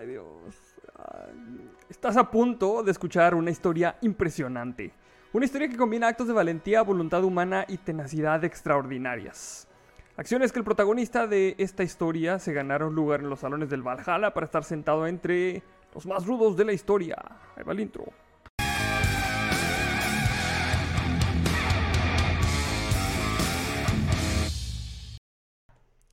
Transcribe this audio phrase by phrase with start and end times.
[0.00, 0.26] Ay, Dios.
[1.90, 4.94] Estás a punto de escuchar una historia impresionante.
[5.34, 9.68] Una historia que combina actos de valentía, voluntad humana y tenacidad extraordinarias.
[10.16, 14.32] Acciones que el protagonista de esta historia se ganaron lugar en los salones del Valhalla
[14.32, 15.62] para estar sentado entre
[15.94, 17.16] los más rudos de la historia.
[17.54, 18.04] Ahí va el intro.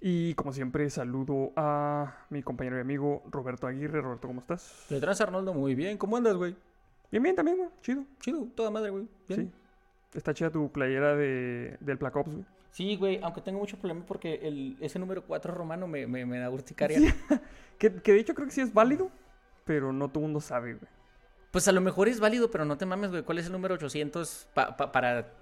[0.09, 3.99] Y como siempre, saludo a mi compañero y amigo Roberto Aguirre.
[3.99, 4.85] Roberto, ¿cómo estás?
[4.89, 5.97] Detrás Arnoldo, muy bien.
[5.97, 6.55] ¿Cómo andas, güey?
[7.11, 7.69] Bien, bien, también, güey.
[7.81, 8.05] Chido.
[8.21, 9.05] Chido, toda madre, güey.
[9.27, 9.51] Bien.
[9.51, 10.17] Sí.
[10.17, 12.45] Está chida tu playera de, del Black Ops, güey.
[12.71, 16.39] Sí, güey, aunque tengo mucho problema porque el, ese número 4 romano me, me, me
[16.39, 16.99] da urticaria.
[16.99, 17.13] Sí.
[17.77, 19.11] que, que de hecho creo que sí es válido,
[19.65, 20.89] pero no todo el mundo sabe, güey.
[21.51, 23.23] Pues a lo mejor es válido, pero no te mames, güey.
[23.23, 25.33] ¿Cuál es el número 800 pa- pa- para,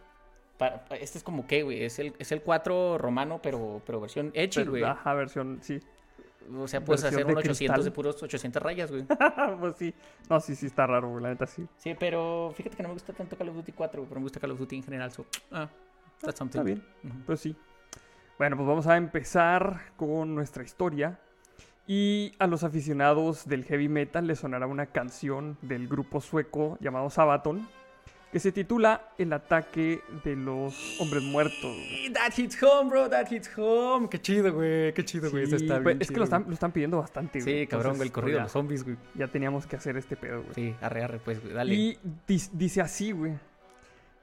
[0.57, 1.83] para, Este es como qué, güey.
[1.83, 4.83] Es el, es el 4 romano, pero, pero versión edgy, güey.
[4.83, 5.79] Ajá, versión, sí.
[6.53, 7.83] O sea, puedes hacer de un 800 cristal.
[7.83, 9.05] de puros 800 rayas, güey.
[9.59, 9.93] pues sí.
[10.29, 11.23] No, sí, sí está raro, güey.
[11.23, 11.67] La neta sí.
[11.77, 14.09] Sí, pero fíjate que no me gusta tanto Call of Duty 4, güey.
[14.09, 15.11] Pero me gusta Call of Duty en general.
[15.11, 15.67] So, ah,
[16.21, 16.59] that's something.
[16.59, 16.83] Está bien.
[17.03, 17.25] Ujú.
[17.25, 17.55] Pues sí.
[18.37, 21.19] Bueno, pues vamos a empezar con nuestra historia.
[21.87, 27.09] Y a los aficionados del heavy metal les sonará una canción del grupo sueco llamado
[27.11, 27.67] Sabaton
[28.35, 31.61] que se titula El ataque de los hombres muertos.
[31.61, 32.11] güey.
[32.11, 33.09] That hits home, bro.
[33.09, 34.09] That hits home.
[34.09, 34.93] Qué chido, güey.
[34.93, 35.47] Qué chido, güey.
[35.47, 37.61] Sí, está bien es que lo están, lo están pidiendo bastante, güey.
[37.61, 37.95] Sí, cabrón.
[38.01, 38.97] El corrido de los zombies, güey.
[39.13, 40.53] ya, teníamos que hacer este pedo, güey.
[40.53, 41.53] Sí, arre, arre, pues, güey.
[41.53, 41.73] Dale.
[41.75, 41.97] Y
[42.27, 43.31] dice así, güey.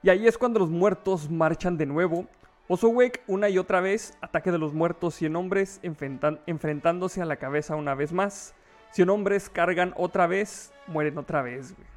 [0.03, 2.27] Y ahí es cuando los muertos marchan de nuevo.
[2.67, 7.37] Osowek una y otra vez, ataque de los muertos 100 hombres enfrentan- enfrentándose a la
[7.37, 8.53] cabeza una vez más.
[8.91, 11.92] 100 hombres cargan otra vez, mueren otra vez, güey.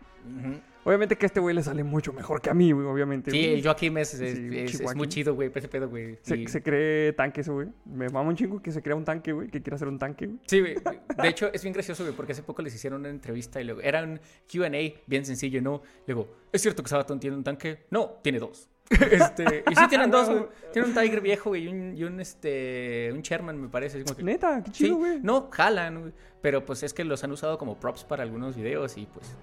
[0.84, 3.32] Obviamente que a este güey le sale mucho mejor que a mí, güey, obviamente.
[3.32, 4.94] Sí, el Joaquim es, es, Sí, es- es Chihuahua.
[4.94, 6.16] muy chido, güey, ese pedo, güey.
[6.22, 7.66] Se, Y- se cree tanque ese, güey.
[7.86, 10.27] Me mama un chingo que se crea un tanque, güey, que quiere hacer un tanque,
[10.27, 10.38] güey.
[10.47, 10.77] Sí, güey.
[11.20, 13.80] De hecho, es bien gracioso, güey, porque hace poco les hicieron una entrevista y luego
[13.80, 14.70] era un QA
[15.06, 15.82] bien sencillo, ¿no?
[16.06, 17.86] Luego, ¿es cierto que Sabaton tiene un tanque?
[17.91, 18.69] No, tiene dos.
[19.10, 20.44] Este, y sí tienen dos, güey.
[20.72, 23.97] Tiene un Tiger viejo, güey, y un, y un, este, un Sherman, me parece.
[23.97, 25.19] así como que- Neta, qué chido, güey.
[25.20, 26.12] no, jalan, güey.
[26.41, 29.34] Pero pues es que los han usado como props para algunos videos y pues,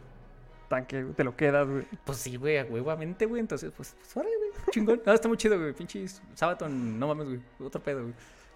[0.74, 1.86] Tanque, te lo quedas, güey.
[2.04, 3.42] pues sí, güey, a huevamente, güey.
[3.42, 5.02] Entonces, pues, pues órale, güey, chingón.
[5.06, 5.72] No, está muy chido, güey.
[5.74, 7.40] Pinches Sabaton, no mames, güey.
[7.60, 8.14] Otro pedo, güey.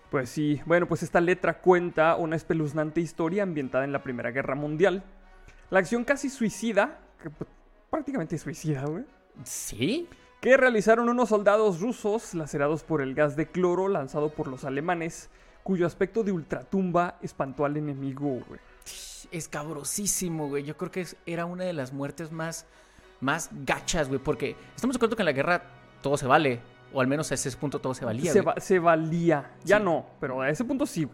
[0.10, 4.56] Pues sí, bueno, pues esta letra cuenta una espeluznante historia ambientada en la Primera Guerra
[4.56, 5.04] Mundial.
[5.70, 7.50] La acción casi suicida, que pues,
[7.92, 9.04] prácticamente suicida, güey,
[9.44, 10.08] ¿Sí?
[10.42, 15.30] que realizaron unos soldados rusos lacerados por el gas de cloro lanzado por los alemanes,
[15.62, 18.60] cuyo aspecto de ultratumba espantó al enemigo, güey.
[19.32, 20.64] Es cabrosísimo, güey.
[20.64, 22.66] Yo creo que era una de las muertes más,
[23.22, 24.20] más gachas, güey.
[24.20, 25.64] Porque estamos de acuerdo que en la guerra
[26.02, 26.60] todo se vale.
[26.94, 29.84] O al menos a ese punto todo se valía, Se, va- se valía, ya Sí.
[29.84, 31.08] no, pero a ese punto sí.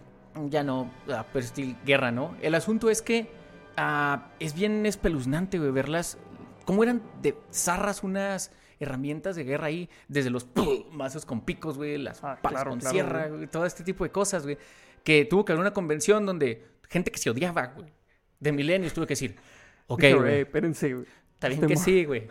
[0.49, 2.35] Ya no, ah, pero still, guerra, ¿no?
[2.41, 3.29] El asunto es que
[3.77, 6.17] ah, es bien espeluznante, güey, verlas.
[6.65, 10.47] Cómo eran de zarras unas herramientas de guerra ahí, desde los
[10.91, 14.03] mazos con picos, güey, las Ah, palas claro, con claro, sierra, güey, todo este tipo
[14.03, 14.57] de cosas, güey.
[15.03, 17.91] Que tuvo que haber una convención donde gente que se odiaba, güey,
[18.39, 19.35] de milenios tuvo que decir,
[19.87, 21.05] ok, Dije, güey, espérense, güey.
[21.33, 22.27] está bien que sí, güey.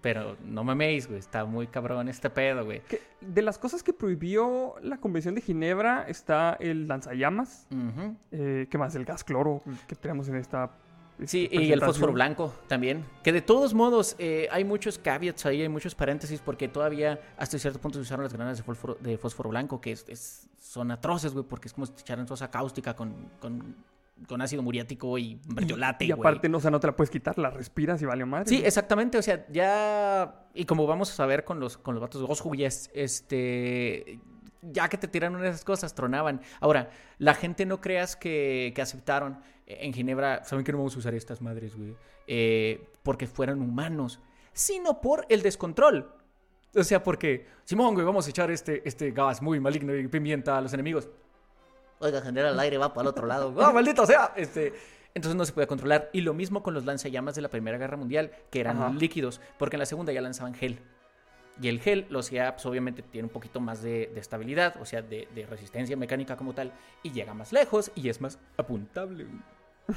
[0.00, 2.82] Pero no maméis, güey, está muy cabrón este pedo, güey.
[2.82, 7.66] Que de las cosas que prohibió la Convención de Ginebra está el lanzallamas.
[8.30, 8.94] Eh, ¿Qué más?
[8.96, 10.76] El gas cloro que tenemos en esta.
[11.26, 13.04] Sí, y el fósforo blanco también.
[13.22, 17.58] Que de todos modos, eh, hay muchos caveats ahí, hay muchos paréntesis, porque todavía hasta
[17.58, 20.90] cierto punto se usaron las granadas de fósforo, de fósforo blanco, que es, es- son
[20.90, 23.76] atroces, güey, porque es como si te echaran sosa cáustica con, con,
[24.26, 26.18] con ácido muriático y mertiolate, Y güey.
[26.20, 28.48] aparte, no, o sea, no te la puedes quitar, la respiras y vale madre.
[28.48, 28.66] Sí, güey.
[28.66, 30.46] exactamente, o sea, ya...
[30.52, 34.18] Y como vamos a saber con los, con los vatos de Goshu, ya es, este...
[34.62, 36.40] Ya que te tiran una de esas cosas, tronaban.
[36.58, 36.88] Ahora,
[37.18, 39.40] la gente no creas que, que aceptaron.
[39.66, 41.96] En Ginebra, saben que no vamos a usar estas madres, güey.
[42.26, 44.20] Eh, porque fueran humanos.
[44.52, 46.12] Sino por el descontrol.
[46.76, 50.58] O sea, porque, Simón, güey, vamos a echar este, este gas muy maligno y pimienta
[50.58, 51.08] a los enemigos.
[52.00, 53.54] Oiga, general, el aire va para el otro lado.
[53.58, 54.32] ¡Ah, maldito sea!
[54.36, 54.74] Este,
[55.14, 56.10] entonces no se podía controlar.
[56.12, 58.92] Y lo mismo con los lanzallamas de la Primera Guerra Mundial, que eran Ajá.
[58.92, 60.80] líquidos, porque en la segunda ya lanzaban gel.
[61.60, 64.84] Y el gel, lo hacía, pues obviamente tiene un poquito más de, de estabilidad, o
[64.84, 66.72] sea, de, de resistencia mecánica como tal,
[67.04, 69.26] y llega más lejos y es más apuntable.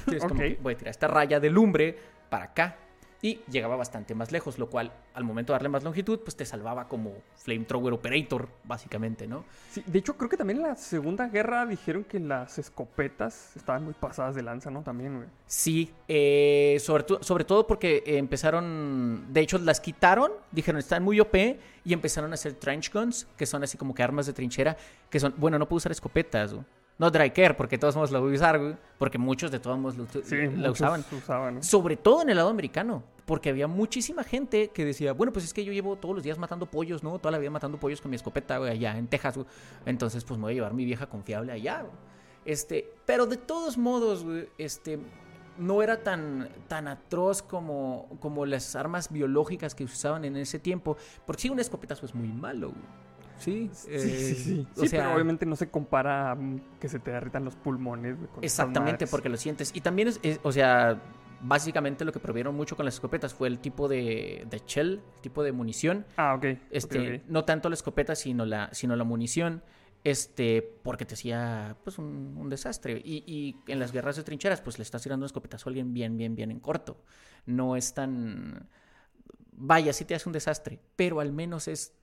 [0.07, 1.97] Sí, es como que voy a tirar esta raya de lumbre
[2.29, 2.77] para acá.
[3.19, 6.45] Y llegaba bastante más lejos, lo cual al momento de darle más longitud, pues te
[6.45, 9.43] salvaba como Flamethrower Operator, básicamente, ¿no?
[9.71, 13.83] Sí, de hecho, creo que también en la Segunda Guerra dijeron que las escopetas estaban
[13.83, 14.83] muy pasadas de lanza, ¿no?
[14.83, 15.27] También, güey.
[15.47, 21.19] Sí, eh, sobre, to- sobre todo porque empezaron, de hecho las quitaron, dijeron están muy
[21.19, 24.77] OP y empezaron a hacer trench guns, que son así como que armas de trinchera,
[25.09, 26.65] que son, bueno, no puedo usar escopetas, güey.
[26.99, 28.75] No dry care, porque todos modos lo voy a usar, güey.
[28.97, 31.03] Porque muchos de todos modos lo, Sí, usaban.
[31.63, 33.03] Sobre todo en el lado americano.
[33.25, 36.39] Porque había muchísima gente que decía, bueno, pues es que yo llevo todos los días
[36.39, 37.19] matando pollos, ¿no?
[37.19, 39.47] Toda la vida matando pollos con mi escopeta, güey, allá en Texas, güey.
[39.85, 41.93] Entonces, pues me voy a llevar mi vieja confiable allá, güey.
[42.45, 44.97] Este, pero de todos modos, güey, este,
[45.57, 50.97] no era tan, tan atroz como, como las armas biológicas que usaban en ese tiempo.
[51.25, 53.06] Porque sí, un escopetazo es muy malo, güey.
[53.37, 54.67] Sí, Sí, eh, sí, sí.
[54.75, 56.37] o Sí, sea, pero obviamente no se compara a
[56.79, 58.15] que se te derritan los pulmones.
[58.33, 59.71] con Exactamente, porque lo sientes.
[59.75, 60.99] Y también es, es- o sea,
[61.41, 65.21] básicamente lo que prohibieron mucho con las escopetas fue el tipo de, de shell, el
[65.21, 66.05] tipo de munición.
[66.17, 66.45] Ah, ok.
[66.45, 69.63] ok, Este, no tanto la escopeta, sino la, sino la munición.
[70.03, 73.01] Este, porque te hacía pues un, un desastre.
[73.03, 75.93] Y, y en las guerras de trincheras, pues le estás tirando un escopetazo a alguien
[75.93, 77.01] bien, bien, bien en corto.
[77.45, 78.67] No es tan.
[79.51, 81.93] Vaya, sí te hace un desastre, pero al menos es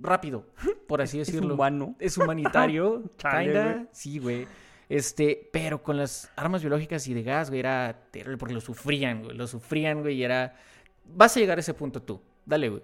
[0.00, 0.46] rápido,
[0.88, 1.54] por así Es decirlo.
[1.54, 1.96] humano.
[1.98, 3.86] Es humanitario, kinda.
[3.92, 4.46] Sí, güey.
[4.88, 9.22] Este, pero con las armas biológicas y de gas, güey, era terrible porque lo sufrían,
[9.22, 9.36] güey.
[9.36, 10.54] Lo sufrían, güey, y era.
[11.04, 12.20] Vas a llegar a ese punto tú.
[12.44, 12.82] Dale, güey.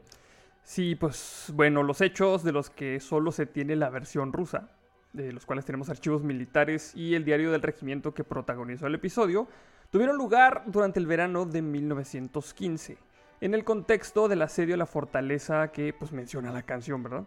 [0.63, 4.71] Sí, pues bueno, los hechos de los que solo se tiene la versión rusa,
[5.15, 9.49] de los cuales tenemos archivos militares y el diario del regimiento que protagonizó el episodio,
[9.91, 12.99] tuvieron lugar durante el verano de 1915,
[13.41, 17.25] en el contexto del asedio a la fortaleza que pues menciona la canción, ¿verdad?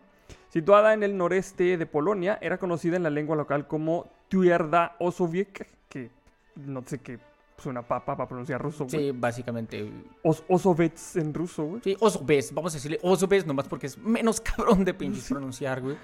[0.49, 5.67] Situada en el noreste de Polonia, era conocida en la lengua local como Tierda Osowiec,
[5.89, 6.09] que
[6.55, 7.19] no sé qué
[7.57, 9.11] suena papa para pronunciar ruso, güey.
[9.11, 9.91] Sí, básicamente.
[10.23, 11.81] Os- Osovets en ruso, güey.
[11.83, 15.95] Sí, Osobes, vamos a decirle Osobes nomás porque es menos cabrón de pinches pronunciar, güey.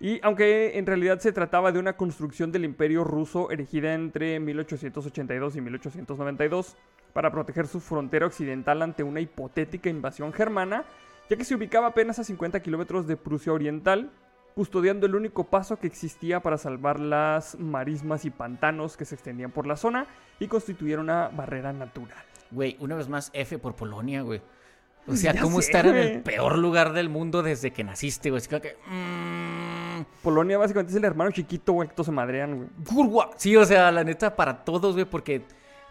[0.00, 5.56] Y aunque en realidad se trataba de una construcción del imperio ruso erigida entre 1882
[5.56, 6.76] y 1892
[7.14, 10.84] para proteger su frontera occidental ante una hipotética invasión germana,
[11.30, 14.10] ya que se ubicaba apenas a 50 kilómetros de Prusia Oriental,
[14.54, 19.52] custodiando el único paso que existía para salvar las marismas y pantanos que se extendían
[19.52, 20.06] por la zona
[20.38, 22.18] y constituían una barrera natural.
[22.50, 24.42] Güey, una vez más, F por Polonia, güey.
[25.06, 28.30] O sea, Ya ¿cómo sé, estar en el peor lugar del mundo desde que naciste,
[28.30, 28.38] güey?
[28.38, 28.76] Es que...
[28.86, 32.68] mm, Polonia básicamente es el hermano chiquito, güey, que todos se madrean, güey.
[32.88, 33.30] Curwa.
[33.36, 35.42] Sí, o sea, la neta, para todos, güey, porque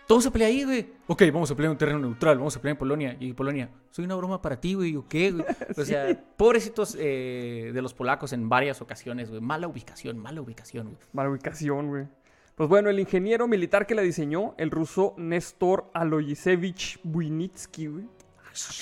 [0.07, 0.93] todo se pelea ahí, güey.
[1.07, 3.17] Ok, vamos a pelear en un terreno neutral, vamos a pelear en Polonia.
[3.19, 5.45] Y Polonia, soy una broma para ti, güey, ¿o qué, güey?
[5.77, 9.41] O sea, pobrecitos eh, de los polacos en varias ocasiones, güey.
[9.41, 10.97] Mala ubicación, mala ubicación, güey.
[11.13, 12.07] Mala ubicación, güey.
[12.55, 18.05] Pues bueno, el ingeniero militar que la diseñó, el ruso Néstor Aloyesevich Buinitsky, güey.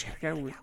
[0.04, 0.54] Verga, güey.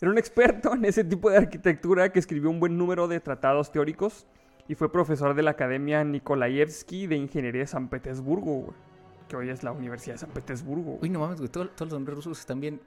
[0.00, 3.70] Era un experto en ese tipo de arquitectura que escribió un buen número de tratados
[3.70, 4.26] teóricos
[4.68, 8.76] y fue profesor de la Academia Nikolaevsky de Ingeniería de San Petersburgo, güey.
[9.28, 10.92] Que hoy es la Universidad de San Petersburgo.
[10.92, 10.98] güey.
[11.02, 12.80] Uy, no mames, güey, todo- todos los hombres rusos están bien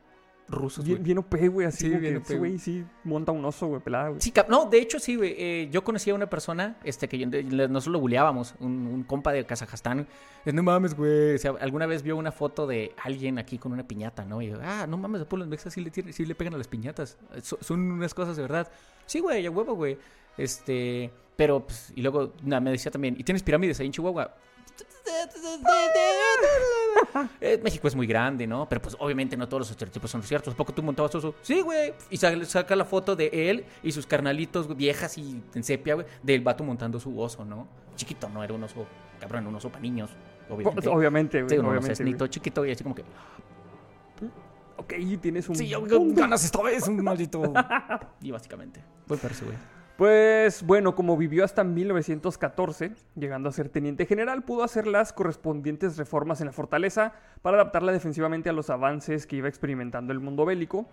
[0.47, 1.05] rusos, Bien, güey.
[1.05, 3.79] bien OP, güey, así Sí, como bien que OP, güey sí monta un oso, güey,
[3.81, 4.19] pelada, güey.
[4.19, 5.33] Sí, no, de hecho sí, güey.
[5.37, 9.45] Eh, yo conocí a una persona, este, que nosotros lo buleábamos, un, un compa de
[9.45, 10.07] Kazajstán.
[10.43, 11.35] Es, no mames, güey.
[11.35, 14.41] O sea, alguna vez vio una foto de alguien aquí con una piñata, ¿no?
[14.41, 16.57] Y yo, ah, no mames, después los mexas sí le, tiran- sí le pegan a
[16.57, 17.17] las piñatas.
[17.43, 18.69] So- son unas cosas de verdad.
[19.05, 19.97] Sí, güey, a huevo, güey.
[20.37, 24.35] Este, pero, pues, y luego nada, me decía también, ¿y tienes pirámides ahí en Chihuahua?
[27.39, 28.67] Eh, México es muy grande, ¿no?
[28.69, 30.53] Pero pues obviamente no todos los estereotipos son ciertos.
[30.53, 31.35] ¿A poco tú montabas oso?
[31.41, 31.93] Sí, güey.
[32.09, 36.07] Y sa- saca la foto de él y sus carnalitos viejas y en sepia, güey,
[36.23, 37.67] del vato montando su oso, ¿no?
[37.95, 38.85] Chiquito, no era un oso,
[39.19, 40.09] cabrón, un oso para niños,
[40.49, 40.81] obviamente.
[40.81, 41.49] Pues, obviamente, güey.
[41.57, 43.03] Sí, no obviamente, nito chiquito y así como que,
[44.77, 47.41] Ok, tienes un sí, yo ganas esta vez, un maldito.
[48.21, 49.57] y básicamente, pues parece, güey.
[49.97, 55.97] Pues bueno, como vivió hasta 1914, llegando a ser teniente general, pudo hacer las correspondientes
[55.97, 60.45] reformas en la fortaleza para adaptarla defensivamente a los avances que iba experimentando el mundo
[60.45, 60.87] bélico.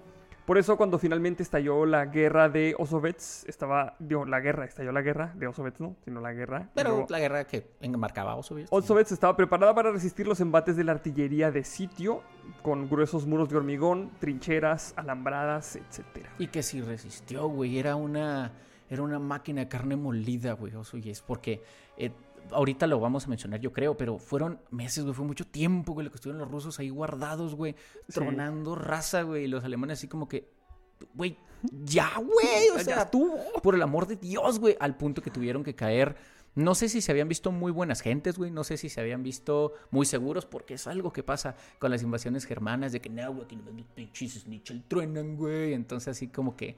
[0.49, 5.03] Por eso cuando finalmente estalló la guerra de Osovets, estaba, digo, la guerra, estalló la
[5.03, 6.71] guerra de Osovets, no, sino la guerra.
[6.75, 8.65] Pero Luego, la guerra que enmarcaba oso, güey.
[8.71, 12.23] Osovets estaba preparada para resistir los embates de la artillería de sitio,
[12.63, 16.31] con gruesos muros de hormigón, trincheras, alambradas, etcétera.
[16.39, 18.53] Y que si resistió, güey, era una,
[18.89, 21.63] era una máquina de carne molida, güey, oso, y es porque
[21.97, 22.11] eh,
[22.51, 26.05] ahorita lo vamos a mencionar, yo creo, pero fueron meses, güey, fue mucho tiempo, güey,
[26.05, 27.75] lo que estuvieron los rusos ahí guardados, güey,
[28.09, 28.15] Sí.
[28.15, 30.49] tronando raza, güey, y los alemanes así como que,
[31.15, 31.37] güey,
[31.85, 33.37] ya, güey, o sea, estuvo.
[33.63, 36.17] por el amor de Dios, güey, al punto que tuvieron que caer.
[36.55, 38.51] No sé si se habían visto muy buenas gentes, güey.
[38.51, 42.03] No sé si se habían visto muy seguros, porque es algo que pasa con las
[42.03, 45.75] invasiones germanas, de que no, güey, aquí no los pinches Snitchel truenan, güey.
[45.75, 46.77] Entonces, así como que.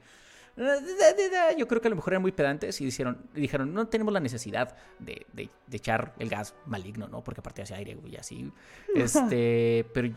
[1.57, 4.19] Yo creo que a lo mejor eran muy pedantes y dijeron, dijeron no tenemos la
[4.19, 7.23] necesidad de, de- de echar el gas maligno, ¿no?
[7.23, 8.51] Porque aparte hace aire, güey, así.
[8.95, 10.09] Este, pero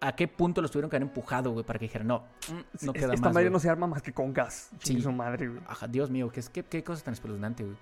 [0.00, 2.92] ¿a qué punto los tuvieron que haber empujado, güey, para que dijeran, no, mm, no
[2.92, 3.52] queda Esta más, madre güey"?
[3.52, 4.70] no se arma más que con gas.
[4.82, 5.00] Sí.
[5.00, 5.60] Su madre, güey.
[5.66, 7.76] Ajá, Dios mío, qué, qué, qué cosa tan espeluznante, güey.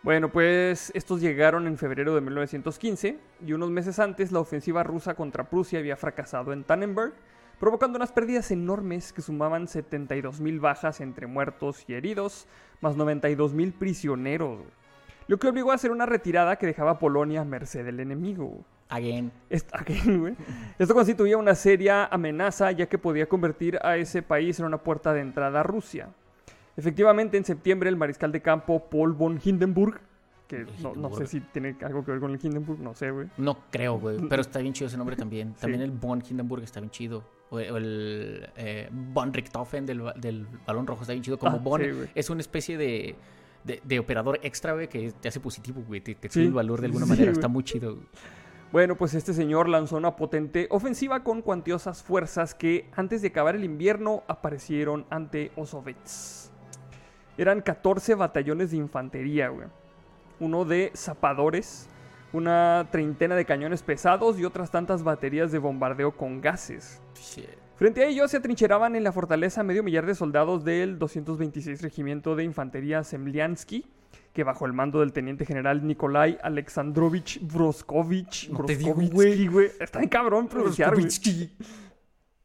[0.00, 5.14] Bueno, pues estos llegaron en febrero de 1915 y unos meses antes la ofensiva rusa
[5.14, 7.14] contra Prusia había fracasado en Tannenberg,
[7.58, 12.46] provocando unas pérdidas enormes que sumaban 72.000 bajas entre muertos y heridos,
[12.80, 14.60] más 92.000 prisioneros,
[15.26, 18.64] lo que obligó a hacer una retirada que dejaba a Polonia a merced del enemigo.
[18.90, 19.30] Again.
[19.50, 20.34] Est- again, güey.
[20.78, 25.12] Esto constituía una seria amenaza ya que podía convertir a ese país en una puerta
[25.12, 26.08] de entrada a Rusia.
[26.76, 30.00] Efectivamente, en septiembre el mariscal de campo Paul von Hindenburg,
[30.46, 33.26] que no, no sé si tiene algo que ver con el Hindenburg, no sé, güey.
[33.36, 34.16] No creo, güey.
[34.28, 35.52] Pero está bien chido ese nombre también.
[35.56, 35.60] Sí.
[35.62, 37.22] También el Von Hindenburg está bien chido.
[37.50, 41.38] O, el eh, Von Richthofen del, del balón rojo está bien chido.
[41.38, 43.16] Como Ah, Von sí, es una especie de,
[43.64, 46.00] de, de operador extra, güey, que te hace positivo, güey.
[46.00, 46.34] Te, te Sí.
[46.40, 47.26] sube el valor de alguna Sí, manera.
[47.30, 47.38] güey.
[47.38, 47.94] Está muy chido.
[47.94, 48.06] güey.
[48.70, 53.56] Bueno, pues este señor lanzó una potente ofensiva con cuantiosas fuerzas que antes de acabar
[53.56, 56.52] el invierno aparecieron ante Osovets.
[57.38, 59.68] Eran 14 batallones de infantería, güey.
[60.38, 61.88] Uno de zapadores,
[62.32, 67.00] una treintena de cañones pesados y otras tantas baterías de bombardeo con gases.
[67.14, 67.48] Shit.
[67.76, 72.34] Frente a ellos se atrincheraban en la fortaleza medio millar de soldados del 226 Regimiento
[72.34, 73.86] de Infantería Semliansky,
[74.32, 80.48] que bajo el mando del teniente general Nikolai Alexandrovich Broskovich, No güey, está en cabrón
[80.48, 81.06] pronunciar, güey.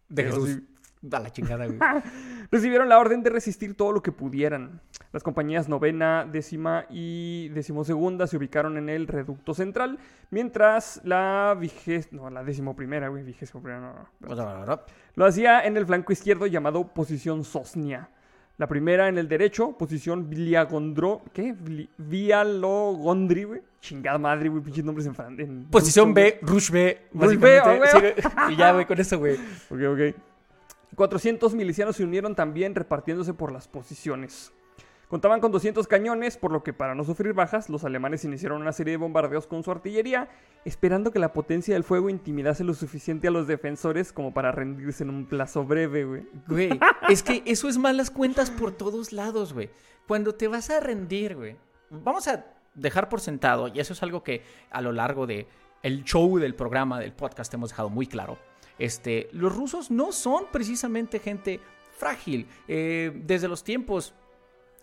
[0.07, 0.49] De Jesús.
[0.49, 0.67] sí.
[1.11, 1.79] A la chingada, güey.
[2.51, 4.81] Recibieron la orden de resistir todo lo que pudieran.
[5.13, 9.99] Las compañías novena, décima y decimosegunda se ubicaron en el reducto central,
[10.31, 12.11] mientras la vigés...
[12.11, 14.79] No, la decimoprimera, güey, vigésimo primera, no, no.
[15.15, 18.09] Lo hacía en el flanco izquierdo llamado posición Sosnia.
[18.57, 21.21] La primera en el derecho, posición Viliagondro...
[21.31, 21.55] ¿Qué?
[21.97, 23.61] Vialogondri, güey.
[23.81, 26.13] Chingada madre, güey, pinches nombres en, fran- en Posición.
[26.13, 26.97] B, Rush B.
[27.13, 29.35] Rush B, Sí, y ya, güey, con eso, güey.
[29.69, 30.15] Ok, ok.
[30.95, 34.51] 400 milicianos se unieron también repartiéndose por las posiciones.
[35.13, 38.71] Contaban con 200 cañones, por lo que para no sufrir bajas, los alemanes iniciaron una
[38.71, 40.27] serie de bombardeos con su artillería,
[40.65, 45.03] esperando que la potencia del fuego intimidase lo suficiente a los defensores como para rendirse
[45.03, 46.27] en un plazo breve, güey.
[46.47, 46.79] Güey,
[47.09, 49.69] es que eso es malas cuentas por todos lados, güey.
[50.07, 51.57] Cuando te vas a rendir, güey.
[51.91, 54.41] Vamos a dejar por sentado, y eso es algo que
[54.71, 55.45] a lo largo de
[56.05, 58.39] show del programa, del podcast, hemos dejado muy claro.
[58.79, 61.59] Este, los rusos no son precisamente gente
[61.99, 62.47] frágil.
[62.67, 64.15] Eh, desde los tiempos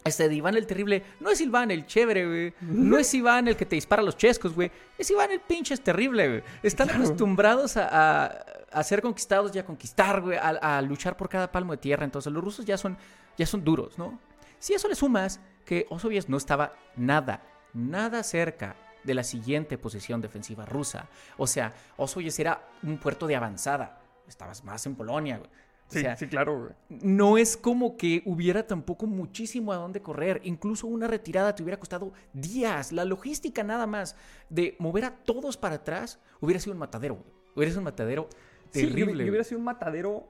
[0.04, 2.54] este de Iván el Terrible no es Iván el chévere, güey.
[2.60, 4.70] No es Iván el que te dispara los chescos, güey.
[4.98, 6.42] Es Iván el pinche es terrible, güey.
[6.62, 7.04] Están Claro.
[7.04, 10.38] acostumbrados a, a- a ser conquistados y a conquistar, güey.
[10.38, 12.04] A, a luchar por cada palmo de tierra.
[12.04, 12.96] Entonces los rusos ya son,
[13.36, 14.18] ya son duros, ¿no?
[14.58, 17.42] Si a eso le sumas que Osoviets no estaba nada,
[17.74, 21.08] nada cerca de la siguiente posición defensiva rusa.
[21.38, 24.00] O sea, Osoviets era un puerto de avanzada.
[24.28, 25.50] Estabas más en Polonia, güey.
[25.90, 27.00] O Sí, sea, sí, claro, güey.
[27.02, 30.40] no es como que hubiera tampoco muchísimo a dónde correr.
[30.44, 32.92] Incluso una retirada te hubiera costado días.
[32.92, 34.14] La logística nada más
[34.48, 37.16] de mover a todos para atrás hubiera sido un matadero.
[37.16, 37.26] güey.
[37.56, 38.28] Hubiera sido un matadero
[38.72, 39.28] Sí, terrible.
[39.28, 40.28] hubiera sido un matadero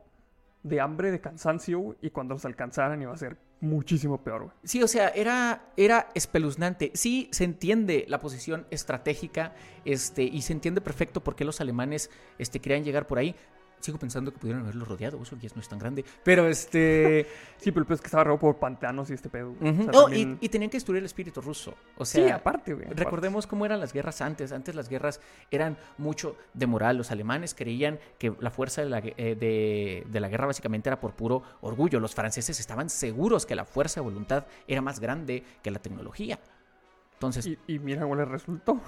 [0.63, 4.55] de hambre, de cansancio, y cuando los alcanzaran iba a ser muchísimo peor, güey.
[4.65, 6.91] Sí, o sea, era, era espeluznante.
[6.95, 12.11] Sí, se entiende la posición estratégica este, y se entiende perfecto por qué los alemanes
[12.39, 13.35] este, querían llegar por ahí.
[13.81, 15.21] Sigo pensando que pudieron haberlo rodeado.
[15.23, 16.05] Eso ya no es tan grande.
[16.23, 17.27] Pero este.
[17.61, 19.51] Sí, pero el es que estaba rodeado por pantanos y este pedo.
[19.61, 21.75] O sea, también- y, y tenían que destruir el espíritu ruso.
[21.99, 22.87] O Sí, sea, aparte, güey.
[22.87, 23.05] aparte.
[23.05, 24.53] Recordemos cómo eran las guerras antes.
[24.53, 25.21] Antes las guerras
[25.51, 26.97] eran mucho de moral.
[26.97, 30.99] Los alemanes creían que la fuerza de la, eh, de, de la guerra básicamente era
[31.01, 32.01] por puro orgullo.
[32.01, 36.39] Los franceses estaban seguros que la fuerza de voluntad era más grande que la tecnología.
[37.21, 38.81] Entonces, Y, y mira cómo le resultó.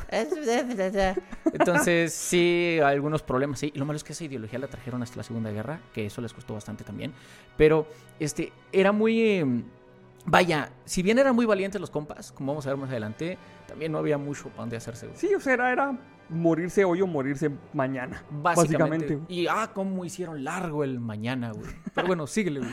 [1.53, 3.71] entonces sí, algunos problemas, sí.
[3.75, 6.23] Y lo malo es que esa ideología la trajeron hasta la Segunda Guerra, que eso
[6.23, 7.13] les costó bastante también.
[7.59, 7.87] Pero
[8.19, 9.21] este era muy...
[9.21, 9.63] eh,
[10.25, 13.37] vaya, si bien eran muy valientes los compas, como vamos a ver más adelante,
[13.69, 15.11] también no había mucho para dónde hacerse.
[15.15, 15.99] Sí, o sea, era, era
[16.31, 18.25] morirse hoy o morirse mañana.
[18.31, 19.09] Básicamente.
[19.09, 19.35] Básicamente.
[19.35, 21.71] Y ah, cómo hicieron largo el mañana, güey.
[21.95, 22.73] Pero bueno, síguele, güey.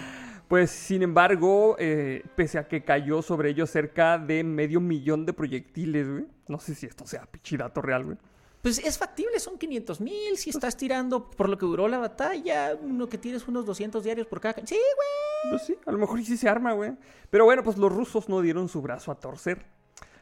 [0.50, 5.32] Pues, sin embargo, eh, pese a que cayó sobre ellos cerca de medio millón de
[5.32, 6.26] proyectiles, güey.
[6.48, 8.18] No sé si esto sea pichidato real, güey.
[8.64, 10.36] Pues es factible, son 500 mil.
[10.38, 14.28] Si estás tirando por lo que duró la batalla, uno que tires unos 200 diarios
[14.28, 14.56] por cada.
[14.56, 15.52] ca- Sí, güey.
[15.52, 16.92] Pues sí, a lo mejor sí se arma, güey.
[17.30, 19.64] Pero bueno, pues los rusos no dieron su brazo a torcer.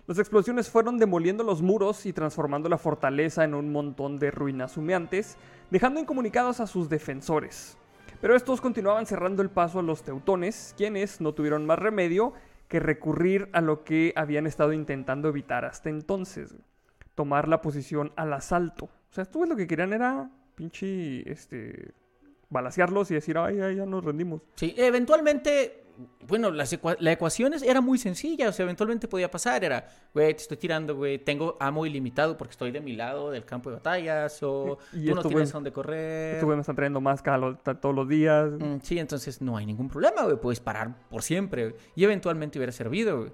[0.05, 4.77] Las explosiones fueron demoliendo los muros y transformando la fortaleza en un montón de ruinas
[4.77, 5.35] humeantes,
[5.71, 7.77] dejando incomunicados a sus defensores.
[8.21, 12.33] Pero estos continuaban cerrando el paso a los teutones, quienes no tuvieron más remedio
[12.67, 16.55] que recurrir a lo que habían estado intentando evitar hasta entonces,
[17.15, 18.85] tomar la posición al asalto.
[18.85, 21.93] O sea, estos lo que querían era pinche, este,
[22.49, 24.41] balasearlos y decir, ay, ay, ya nos rendimos.
[24.55, 25.86] Sí, eventualmente
[26.27, 29.87] bueno, las ecua- la ecuación es- era muy sencilla, o sea, eventualmente podía pasar, era,
[30.13, 33.69] güey, te estoy tirando, güey, tengo amo ilimitado porque estoy de mi lado del campo
[33.69, 36.43] de batallas, o Y tú no tienes güey, dónde correr.
[36.43, 38.49] Güeyes me están trayendo más cada todos los días.
[38.51, 42.59] Mm, Sí, entonces no hay ningún problema, güey, puedes parar por siempre, güey, y eventualmente
[42.59, 43.31] hubiera servido, güey.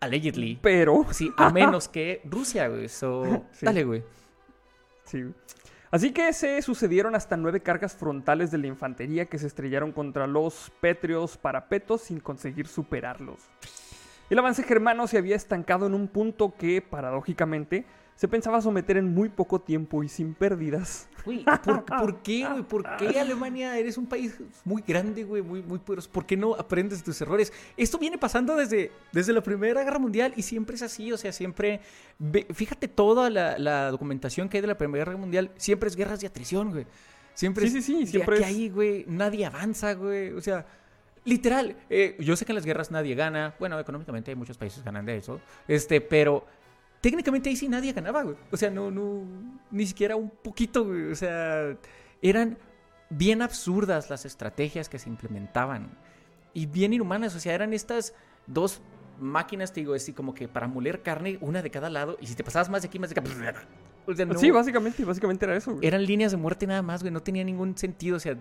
[0.00, 0.58] Allegedly.
[0.60, 3.64] Pero, Sí, a menos que Rusia, güey, so, Sí.
[3.66, 4.02] dale, güey.
[5.04, 5.22] sí.
[5.92, 10.26] Así que se sucedieron hasta nueve cargas frontales de la infantería que se estrellaron contra
[10.26, 13.40] los pétreos parapetos sin conseguir superarlos.
[14.30, 17.84] El avance germano se había estancado en un punto que, paradójicamente,
[18.22, 21.08] se pensaba someter en muy poco tiempo y sin pérdidas.
[21.24, 22.62] Güey, ¿por, por qué, güey?
[22.62, 23.76] ¿Por qué Alemania?
[23.76, 26.08] Eres un país muy grande, güey, muy, muy poderoso.
[26.12, 27.52] ¿Por qué no aprendes de tus errores?
[27.76, 31.32] Esto viene pasando desde, desde la Primera Guerra Mundial y siempre es así, o sea,
[31.32, 31.80] siempre...
[32.20, 35.96] ve- fíjate toda la, la documentación que hay de la Primera Guerra Mundial, siempre es
[35.96, 36.86] guerras de atrición, güey.
[37.34, 40.64] Siempre Sí, es sí, sí, siempre es- a ahí, güey, nadie avanza, güey, o sea...
[41.24, 43.54] Literal, eh, yo sé que en las guerras nadie gana.
[43.60, 45.40] Bueno, económicamente muchos países ganan de eso.
[45.68, 46.44] Este, pero
[47.02, 48.36] técnicamente ahí sí nadie ganaba, güey.
[48.50, 49.22] O sea, no, no,
[49.70, 51.10] ni siquiera un poquito, güey.
[51.10, 51.76] O sea,
[52.22, 52.56] eran
[53.10, 55.90] bien absurdas las estrategias que se implementaban.
[56.54, 57.34] Y bien inhumanas.
[57.34, 58.14] O sea, eran estas
[58.46, 58.80] dos
[59.20, 62.16] máquinas, te digo, así como que para moler carne, una de cada lado.
[62.20, 63.62] Y si te pasabas más de aquí, más de acá.
[64.04, 65.74] O sea, no, Sí, básicamente, básicamente era eso.
[65.74, 65.86] güey.
[65.86, 67.12] eran líneas de muerte nada más, güey.
[67.12, 68.16] No tenía ningún sentido.
[68.16, 68.36] O sea,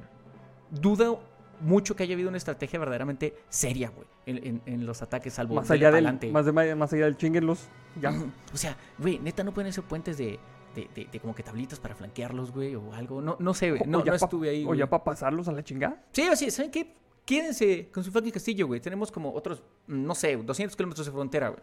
[0.72, 1.22] dudo
[1.62, 5.56] mucho que haya habido una estrategia verdaderamente seria, güey, en, en- en los ataques, salvo
[5.56, 6.32] más, allá del, pa'lante.
[6.32, 7.68] más, de- más allá del chinguenlos.
[8.02, 8.12] Ya.
[8.54, 10.40] O sea, güey, neta no pueden ser puentes de,
[10.76, 13.22] de, de- de como que tablitas para flanquearlos, güey, o algo.
[13.22, 13.82] No, no sé, güey.
[13.86, 16.04] No, no estuve ahí, O ya para pasarlos a la chingada.
[16.12, 16.96] Sí, o sí, ¿saben qué?
[17.26, 18.80] Quédense con su fucking castillo, güey.
[18.82, 21.62] Tenemos como otros, no sé, 200 kilómetros de frontera, güey.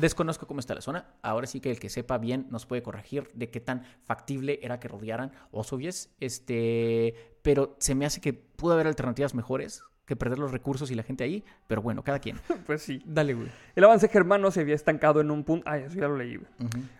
[0.00, 1.06] Desconozco cómo está la zona.
[1.22, 4.80] Ahora sí que el que sepa bien nos puede corregir de qué tan factible era
[4.80, 6.10] que rodearan Osovies.
[6.20, 10.94] Este, pero se me hace que pudo haber alternativas mejores que perder los recursos y
[10.94, 11.44] la gente ahí.
[11.66, 12.38] Pero bueno, cada quien.
[12.66, 13.02] Pues sí.
[13.04, 13.48] Dale, güey.
[13.74, 15.68] El avance germano se había estancado en un punto.
[15.70, 16.48] Ay, eso ya lo leí, güey.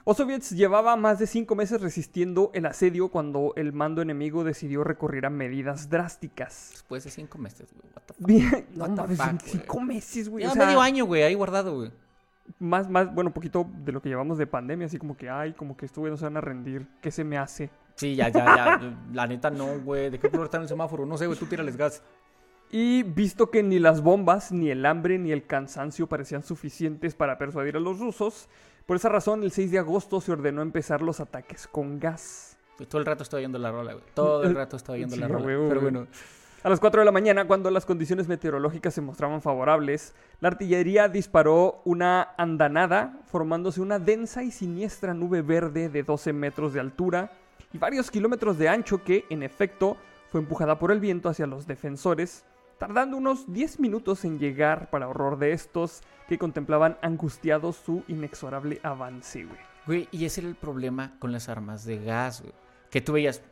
[0.04, 5.26] Osoviets llevaba más de cinco meses resistiendo el asedio cuando el mando enemigo decidió recurrir
[5.26, 6.70] a medidas drásticas.
[6.72, 7.92] Después de cinco meses, güey.
[7.94, 8.26] What the fuck.
[8.26, 10.44] Bien, no What the fuck, cinco meses, güey.
[10.44, 11.90] Ya o sea, medio año, güey, ahí guardado, güey.
[12.58, 15.76] Más, más, bueno, poquito de lo que llevamos de pandemia, así como que, ay, como
[15.76, 16.86] que estos güeyes no se van a rendir.
[17.00, 17.70] ¿Qué se me hace?
[17.94, 18.98] Sí, ya, ya, ya.
[19.12, 20.10] La neta no, güey.
[20.10, 21.06] ¿De qué color está en el semáforo?
[21.06, 21.38] No sé, güey.
[21.38, 22.02] Tú tírales gas.
[22.70, 27.38] Y visto que ni las bombas, ni el hambre, ni el cansancio parecían suficientes para
[27.38, 28.48] persuadir a los rusos,
[28.84, 32.58] por esa razón el 6 de agosto se ordenó empezar los ataques con gas.
[32.76, 34.04] Pues todo el rato estaba oyendo la rola, güey.
[34.14, 35.46] Todo el rato estaba oyendo Sí, la rola.
[35.46, 35.92] huevo, Pero güey.
[35.92, 36.08] bueno.
[36.64, 41.10] A las 4 de la mañana, cuando las condiciones meteorológicas se mostraban favorables, la artillería
[41.10, 47.32] disparó una andanada, formándose una densa y siniestra nube verde de 12 metros de altura
[47.70, 49.98] y varios kilómetros de ancho que, en efecto,
[50.30, 52.46] fue empujada por el viento hacia los defensores,
[52.78, 58.80] tardando unos 10 minutos en llegar para horror de estos que contemplaban angustiados su inexorable
[58.82, 59.60] avance, güey.
[59.84, 62.54] Güey, y ese era el problema con las armas de gas, güey.
[62.90, 63.42] Que tú veías,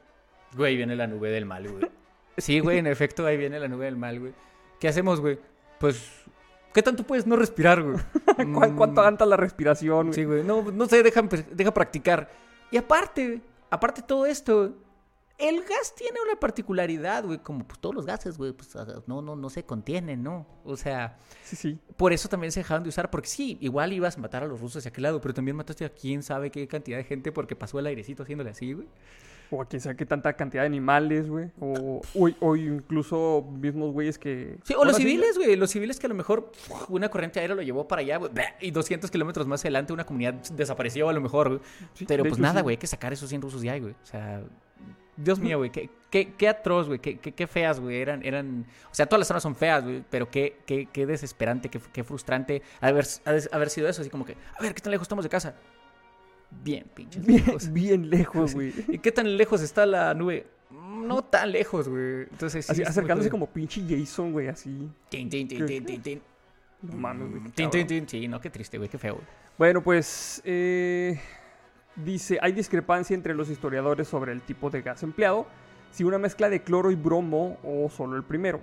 [0.56, 1.90] güey, viene la nube del mal, güey.
[2.38, 4.32] Sí, güey, en efecto, ahí viene la nube del mal, güey.
[4.80, 5.38] ¿Qué hacemos, güey?
[5.78, 6.02] Pues,
[6.72, 7.96] ¿qué tanto puedes no respirar, güey?
[8.54, 10.06] ¿Cuán- ¿Cuánto Mm, aguanta la respiración?
[10.08, 10.14] güey?
[10.14, 10.42] Sí, güey.
[10.42, 12.30] No, no sé, deja, deja practicar.
[12.70, 14.74] Y aparte, aparte de todo esto,
[15.38, 17.38] el gas tiene una particularidad, güey.
[17.38, 18.52] Como pues todos los gases, güey.
[18.52, 18.70] Pues
[19.06, 20.46] no, no, no se contienen, ¿no?
[20.64, 21.78] O sea, sí, sí.
[21.96, 23.10] por eso también se dejaron de usar.
[23.10, 25.84] Porque sí, igual ibas a matar a los rusos de aquel lado, pero también mataste
[25.84, 28.88] a quién sabe qué cantidad de gente porque pasó el airecito haciéndole así, güey.
[29.54, 31.50] O a quién sabe qué tanta cantidad de animales, güey.
[31.60, 34.56] O, o, o incluso mismos güeyes que...
[34.64, 35.56] Sí, o los civiles, güey.
[35.56, 38.30] Los civiles que a lo mejor uf, una corriente aérea lo llevó para allá, güey.
[38.60, 41.60] Y 200 kilómetros más adelante una comunidad desapareció a lo mejor, güey.
[41.92, 42.62] sí, Pero pues hecho, nada, sí.
[42.62, 43.92] güey, hay que sacar esos 100 rusos ya, güey.
[43.92, 44.42] O sea,
[45.16, 48.00] Dios mío, güey, qué, qué, qué atroz, güey, qué, qué, qué feas, güey.
[48.00, 51.68] Eran, eran, o sea, todas las zonas son feas, güey, pero qué, qué, qué desesperante,
[51.68, 53.06] qué, qué frustrante haber,
[53.52, 54.00] haber sido eso.
[54.00, 55.54] Así como que, a ver, ¿qué tan lejos estamos de casa?
[56.64, 57.72] Bien, pinches Bien, lejos.
[57.72, 58.72] bien lejos, güey.
[58.88, 60.46] ¿Y qué tan lejos está la nube?
[60.70, 62.22] No tan lejos, güey.
[62.30, 64.88] Entonces, sí, Así, acercándose como pinche Jason, güey, así.
[65.08, 66.22] Tin, tin, tin, tin, tin, tin.
[66.82, 67.42] No mames, güey.
[67.44, 68.08] qué Tin, tin, tin.
[68.08, 69.18] Sí, no, qué triste, güey, qué feo.
[69.58, 71.20] Bueno, pues eh,
[71.96, 75.46] dice, hay discrepancia entre los historiadores sobre el tipo de gas empleado,
[75.90, 78.60] si una mezcla de cloro y bromo o solo el primero,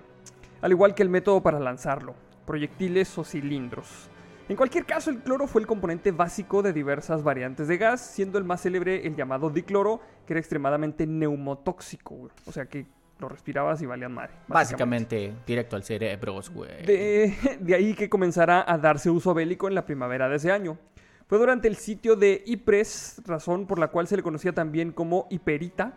[0.62, 4.10] al igual que el método para lanzarlo, proyectiles o cilindros.
[4.50, 8.40] En cualquier caso, el cloro fue el componente básico de diversas variantes de gas, siendo
[8.40, 12.32] el más célebre el llamado dicloro, que era extremadamente neumotóxico, güey.
[12.48, 12.88] o sea que
[13.20, 14.32] lo respirabas y valían madre.
[14.48, 16.84] Básicamente, directo al cerebro, güey.
[16.84, 20.80] De, de ahí que comenzara a darse uso bélico en la primavera de ese año.
[21.28, 25.28] Fue durante el sitio de Ypres, razón por la cual se le conocía también como
[25.30, 25.94] Hiperita,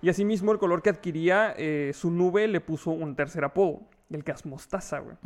[0.00, 4.24] y asimismo el color que adquiría eh, su nube le puso un tercer apodo, el
[4.24, 5.16] gas mostaza, güey.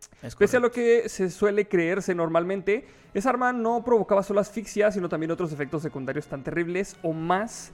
[0.00, 0.05] Es
[0.38, 5.08] Pese a lo que se suele creerse normalmente, esa arma no provocaba solo asfixia, sino
[5.08, 7.72] también otros efectos secundarios tan terribles o más,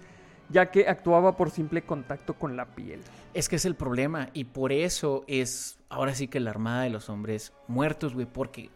[0.48, 3.00] ya que actuaba por simple contacto con la piel.
[3.32, 6.90] Es que es el problema y por eso es ahora sí que la armada de
[6.90, 8.70] los hombres muertos, güey, porque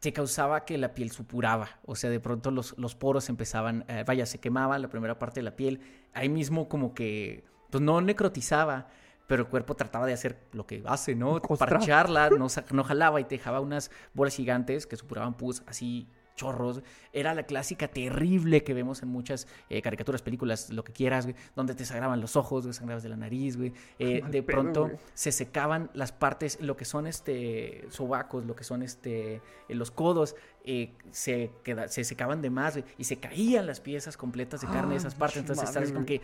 [0.00, 4.02] te causaba que la piel supuraba, o sea, de pronto los, los poros empezaban, eh,
[4.06, 5.80] vaya, se quemaba la primera parte de la piel,
[6.14, 8.88] ahí mismo como que, pues no necrotizaba,
[9.30, 11.40] pero el cuerpo trataba de hacer lo que hace, ¿no?
[11.40, 16.82] Parcharla, no, jalaba y te dejaba unas bolas gigantes que supuraban pus así chorros.
[17.12, 21.36] Era la clásica terrible que vemos en muchas eh, caricaturas, películas, lo que quieras, güey,
[21.54, 23.72] donde te sangraban los ojos, güey, sangrabas de la nariz, güey.
[24.00, 24.96] Eh, de pedo, pronto güey.
[25.14, 29.34] se secaban las partes, lo que son este sobacos, lo que son este
[29.68, 33.78] eh, los codos, eh, se, queda- se secaban de más güey, y se caían las
[33.80, 35.38] piezas completas de carne de esas partes.
[35.38, 36.04] Entonces estás güey.
[36.04, 36.20] que.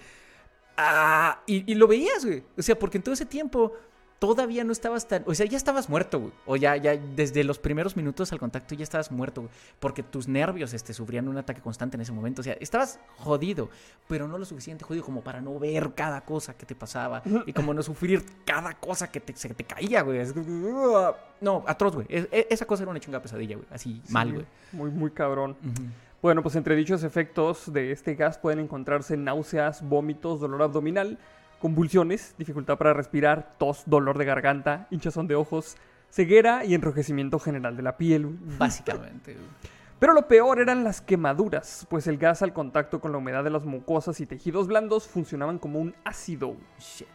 [0.77, 2.43] Ah, y, y lo veías, güey.
[2.57, 3.73] O sea, porque en todo ese tiempo
[4.19, 5.23] todavía no estabas tan.
[5.27, 6.33] O sea, ya estabas muerto, güey.
[6.47, 9.53] O ya, ya desde los primeros minutos al contacto ya estabas muerto, güey.
[9.79, 12.41] Porque tus nervios este, sufrían un ataque constante en ese momento.
[12.41, 13.69] O sea, estabas jodido,
[14.09, 17.53] pero no lo suficiente jodido como para no ver cada cosa que te pasaba y
[17.53, 20.21] como no sufrir cada cosa que te, se te caía, güey.
[21.41, 22.07] No, atroz, güey.
[22.09, 23.69] Es- es- esa cosa era una chingada pesadilla, güey.
[23.71, 24.47] Así, mal, güey.
[24.73, 25.57] Muy, muy cabrón.
[25.63, 25.83] Ujú.
[26.27, 31.19] Bueno, pues entre dichos efectos de este gas pueden encontrarse náuseas, vómitos, dolor abdominal,
[31.61, 35.77] convulsiones, dificultad para respirar, tos, dolor de garganta, hinchazón de ojos,
[36.11, 38.27] ceguera y enrojecimiento general de la piel.
[38.59, 39.37] Básicamente.
[40.01, 43.51] Pero lo peor eran las quemaduras, pues el gas al contacto con la humedad de
[43.51, 46.57] las mucosas y tejidos blandos funcionaban como un ácido.
[46.81, 47.07] Shit.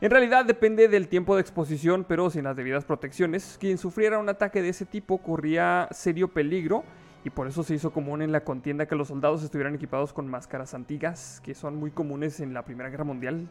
[0.00, 4.30] En realidad depende del tiempo de exposición, pero sin las debidas protecciones, quien sufriera un
[4.30, 6.82] ataque de ese tipo corría serio peligro
[7.24, 10.28] y por eso se hizo común en la contienda que los soldados estuvieran equipados con
[10.28, 13.48] máscaras antigas, que son muy comunes en la Primera Guerra Mundial.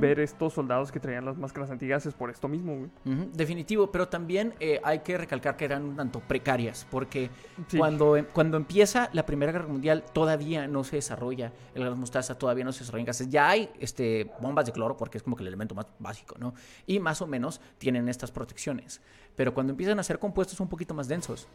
[0.00, 2.90] Ver estos soldados que traían las máscaras antigas es por esto mismo, güey.
[3.32, 7.30] Definitivo, pero también eh, hay que recalcar que eran un tanto precarias, porque
[7.68, 7.78] Sí.
[7.78, 12.64] cuando, cuando empieza la Primera Guerra Mundial todavía no se desarrolla el gas mostaza, todavía
[12.64, 13.28] no se desarrollan gases.
[13.28, 16.54] Ya hay este, bombas de cloro, porque es como que el elemento más básico, ¿no?
[16.86, 19.00] Y más o menos tienen estas protecciones.
[19.36, 21.46] Pero cuando empiezan a ser compuestos un poquito más densos,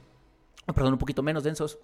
[0.67, 1.80] perdón, un poquito menos densos,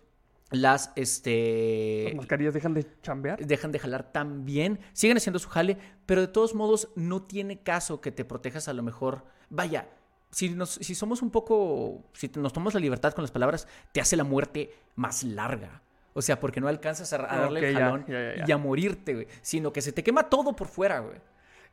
[0.52, 2.04] las, este...
[2.08, 3.46] Las mascarillas dejan de chambear.
[3.46, 7.60] dejan de jalar tan bien, siguen haciendo su jale, pero de todos modos no tiene
[7.62, 9.26] caso que te protejas a lo mejor.
[9.50, 9.90] Vaya,
[10.32, 14.00] si, nos, si somos un poco, si nos tomamos la libertad con las palabras, te
[14.00, 15.82] hace la muerte más larga.
[16.14, 18.46] O sea, porque no alcanzas a, a darle el jalón ya, ya, ya.
[18.48, 19.28] y a morirte, güey.
[19.42, 21.18] Sino que se te quema todo por fuera, güey.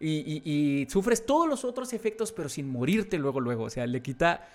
[0.00, 3.64] Y, y- y sufres todos los otros efectos, pero sin morirte luego, luego.
[3.64, 4.46] O sea, le quita.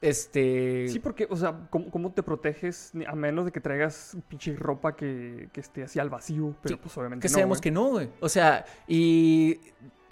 [0.00, 0.88] Este.
[0.88, 2.92] Sí, porque, o sea, ¿cómo, cómo te proteges?
[3.06, 6.80] A menos de que traigas pinche ropa que, que esté así al vacío, pero Sí,
[6.82, 8.08] pues obviamente Que no, sabemos que no, güey.
[8.20, 9.60] O sea, y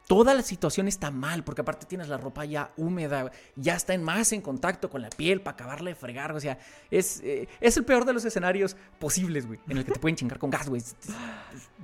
[0.08, 4.02] toda la situación está mal, porque aparte tienes la ropa ya húmeda, ya está en
[4.02, 6.32] más en contacto con la piel para acabarla de fregar.
[6.32, 6.58] O sea,
[6.90, 10.16] es, eh, es el peor de los escenarios posibles, güey, en el que te pueden
[10.16, 10.82] chingar con gas, güey.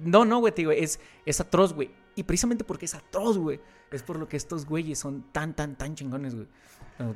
[0.00, 1.90] No, no, güey, te digo, es, es atroz, güey.
[2.16, 3.60] Y precisamente porque es atroz, güey,
[3.92, 6.48] es por lo que estos güeyes son tan, tan, tan chingones, güey.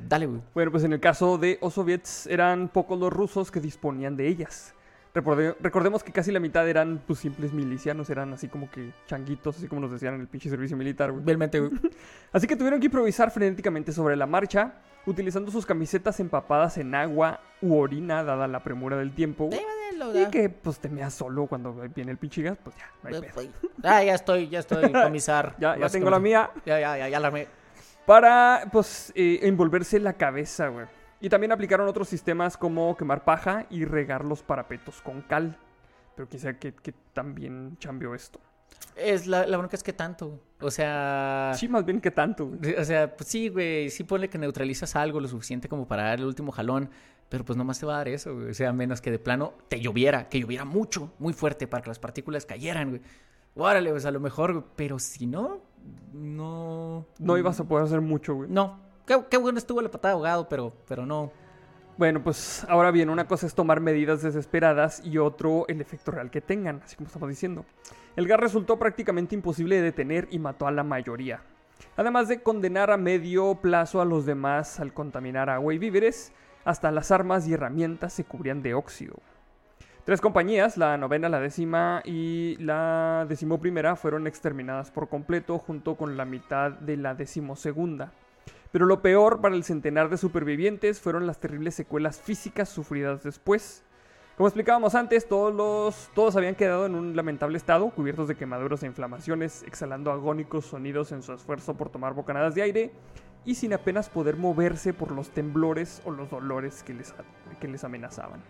[0.08, 0.42] Dale, güey.
[0.54, 4.28] Bueno, pues en el caso de los soviets eran pocos los rusos que disponían de
[4.28, 4.74] ellas.
[5.22, 9.56] Recorde- recordemos que casi la mitad eran pues simples milicianos, eran así como que changuitos,
[9.58, 11.24] así como nos decían en el pinche servicio militar, güey.
[11.24, 11.72] Realmente, güey.
[12.32, 14.74] Así que tuvieron que improvisar frenéticamente sobre la marcha,
[15.06, 19.48] utilizando sus camisetas empapadas en agua u orina, dada la premura del tiempo.
[20.14, 23.20] Y que pues te meas solo cuando viene el pinche gas, pues ya, no hay
[23.22, 23.50] pedo.
[23.82, 25.56] Ah, ya estoy, ya estoy, comisar.
[25.58, 26.50] Ya, ya tengo la mía.
[26.66, 27.48] Ya, ya, ya, ya la armé.
[28.06, 30.86] para pues eh, envolverse la cabeza, güey.
[31.20, 35.58] Y también aplicaron otros sistemas como quemar paja y regar los parapetos con cal.
[36.14, 38.40] Pero sabe que, que también cambió esto.
[38.96, 40.40] Es la, la bronca es que tanto.
[40.60, 41.52] O sea.
[41.54, 42.52] Sí, más bien que tanto.
[42.78, 43.90] O sea, pues sí, güey.
[43.90, 46.90] Sí ponle que neutralizas algo lo suficiente como para dar el último jalón.
[47.28, 48.50] Pero pues nomás te va a dar eso, güey.
[48.50, 50.28] O sea, menos que de plano te lloviera.
[50.28, 53.02] Que lloviera mucho, muy fuerte para que las partículas cayeran, güey.
[53.54, 54.52] Órale, pues a lo mejor.
[54.52, 55.60] güey, Pero si no,
[56.12, 57.06] no.
[57.18, 58.50] No ibas a poder hacer mucho, güey.
[58.50, 58.87] No.
[59.30, 61.32] Qué, bueno estuvo la patada de ahogado, pero, pero no.
[61.96, 66.30] Bueno, pues ahora bien, una cosa es tomar medidas desesperadas y otro el efecto real
[66.30, 67.64] que tengan, así como estamos diciendo.
[68.16, 71.40] El gas resultó prácticamente imposible de detener y mató a la mayoría.
[71.96, 76.32] Además de condenar a medio plazo a los demás al contaminar agua y víveres,
[76.66, 79.14] hasta las armas y herramientas se cubrían de óxido.
[80.04, 86.18] Tres compañías, la novena, la décima y la decimoprimera, fueron exterminadas por completo junto con
[86.18, 88.12] la mitad de la decimosegunda.
[88.70, 93.82] Pero lo peor para el centenar de supervivientes fueron las terribles secuelas físicas sufridas después.
[94.36, 98.82] Como explicábamos antes, todos, los, todos habían quedado en un lamentable estado, cubiertos de quemaduras
[98.82, 102.92] e inflamaciones, exhalando agónicos sonidos en su esfuerzo por tomar bocanadas de aire
[103.44, 107.14] y sin apenas poder moverse por los temblores o los dolores que les,
[107.58, 108.40] que les amenazaban.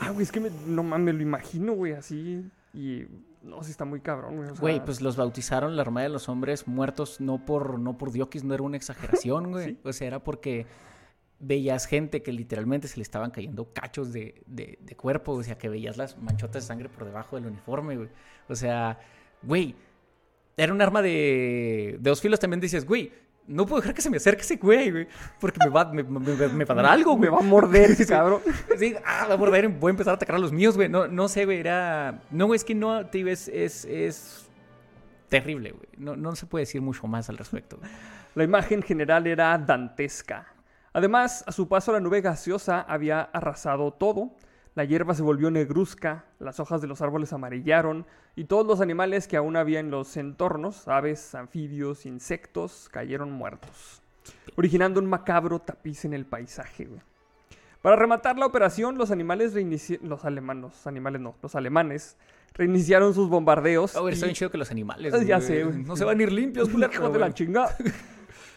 [0.00, 2.44] Ah, güey, es que no mames, lo imagino, güey, así.
[2.74, 3.04] Y
[3.42, 4.48] no, sí está muy cabrón, güey.
[4.48, 7.96] o sea, Güey, pues los bautizaron la Armada de los Hombres Muertos no por, no
[7.96, 9.64] por diokis, no era una exageración, güey.
[9.66, 9.78] Sí.
[9.84, 10.66] O sea, era porque
[11.40, 15.56] veías gente que literalmente se le estaban cayendo cachos de, de, de cuerpo, o sea,
[15.56, 18.08] que veías las manchotas de sangre por debajo del uniforme, güey.
[18.48, 18.98] O sea,
[19.42, 19.76] güey,
[20.56, 23.12] era un arma de, de dos filos, también dices, güey,
[23.48, 25.08] no puedo dejar que se me acerque ese güey, güey,
[25.40, 27.90] porque me va, me, me- me- me va a dar algo, me va a morder
[27.92, 28.40] ese cabrón.
[28.78, 30.88] Sí, ah, va a morder, voy a empezar a atacar a los míos, güey.
[30.88, 32.20] No, no sé, güey, era...
[32.30, 34.48] No, güey, es que no, te es, es, es
[35.28, 35.88] terrible, güey.
[35.96, 37.78] No, no se puede decir mucho más al respecto.
[37.78, 37.90] güey.
[38.34, 40.46] La imagen general era dantesca.
[40.92, 44.30] Además, a su paso la nube gaseosa había arrasado todo.
[44.78, 49.26] La hierba se volvió negruzca, las hojas de los árboles amarillaron y todos los animales
[49.26, 54.00] que aún había en los entornos, aves, anfibios, insectos, cayeron muertos,
[54.54, 56.84] originando un macabro tapiz en el paisaje.
[56.84, 57.00] güey.
[57.82, 59.52] Para rematar la operación, los animales
[60.00, 62.16] los alemanes, los animales no, los alemanes
[62.54, 63.96] reiniciaron sus bombardeos.
[63.98, 65.78] Güey, y- está bien chido que los animales, Ya güey, sé, güey.
[65.82, 67.74] No se van a ir limpios, culero, de la chingada.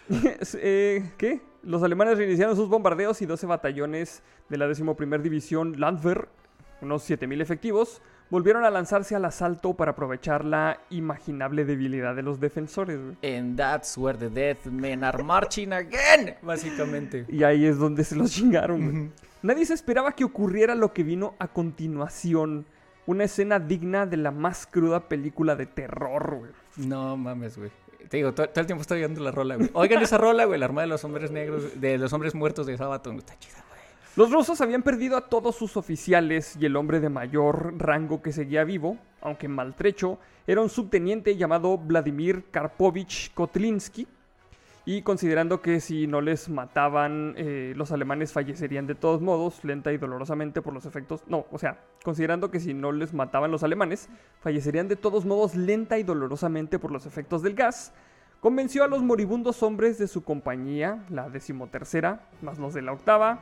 [0.53, 1.41] Eh, ¿Qué?
[1.63, 6.27] Los alemanes reiniciaron sus bombardeos y 12 batallones de la 11 División Landwehr,
[6.81, 12.39] unos 7.000 efectivos, volvieron a lanzarse al asalto para aprovechar la imaginable debilidad de los
[12.39, 12.99] defensores.
[13.23, 17.25] And that's where the dead men are marching again, básicamente.
[17.27, 19.11] Y ahí es donde se los chingaron.
[19.43, 22.65] Nadie se esperaba que ocurriera lo que vino a continuación.
[23.05, 26.51] Una escena digna de la más cruda película de terror, güey.
[26.87, 27.71] No mames, güey.
[28.09, 29.69] Te digo, todo, el tiempo estoy viendo la rola, güey.
[29.73, 32.77] Oigan esa rola, güey, la arma de los hombres negros, de los hombres muertos de
[32.77, 33.17] Sabaton.
[33.17, 33.81] Está chida, güey.
[34.15, 38.33] Los rusos habían perdido a todos sus oficiales y el hombre de mayor rango que
[38.33, 44.07] seguía vivo, aunque maltrecho, era un subteniente llamado Vladimir Karpovich Kotlinsky.
[44.83, 49.93] Y considerando que si no les mataban, eh, los alemanes fallecerían de todos modos, lenta
[49.93, 51.23] y dolorosamente por los efectos.
[51.27, 55.55] No, o sea, considerando que si no les mataban los alemanes, fallecerían de todos modos
[55.55, 57.93] lenta y dolorosamente por los efectos del gas,
[58.39, 63.41] convenció a los moribundos hombres de su compañía, la decimotercera, más los de la octava,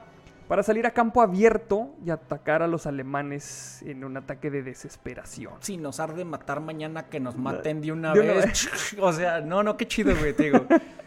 [0.49, 5.54] para salir a campo abierto y atacar a los alemanes en un ataque de desesperación.
[5.62, 8.95] Si nos arde matar mañana, que nos maten de una De una vez.
[8.99, 10.65] o sea, no, no, qué chido, güey, te digo.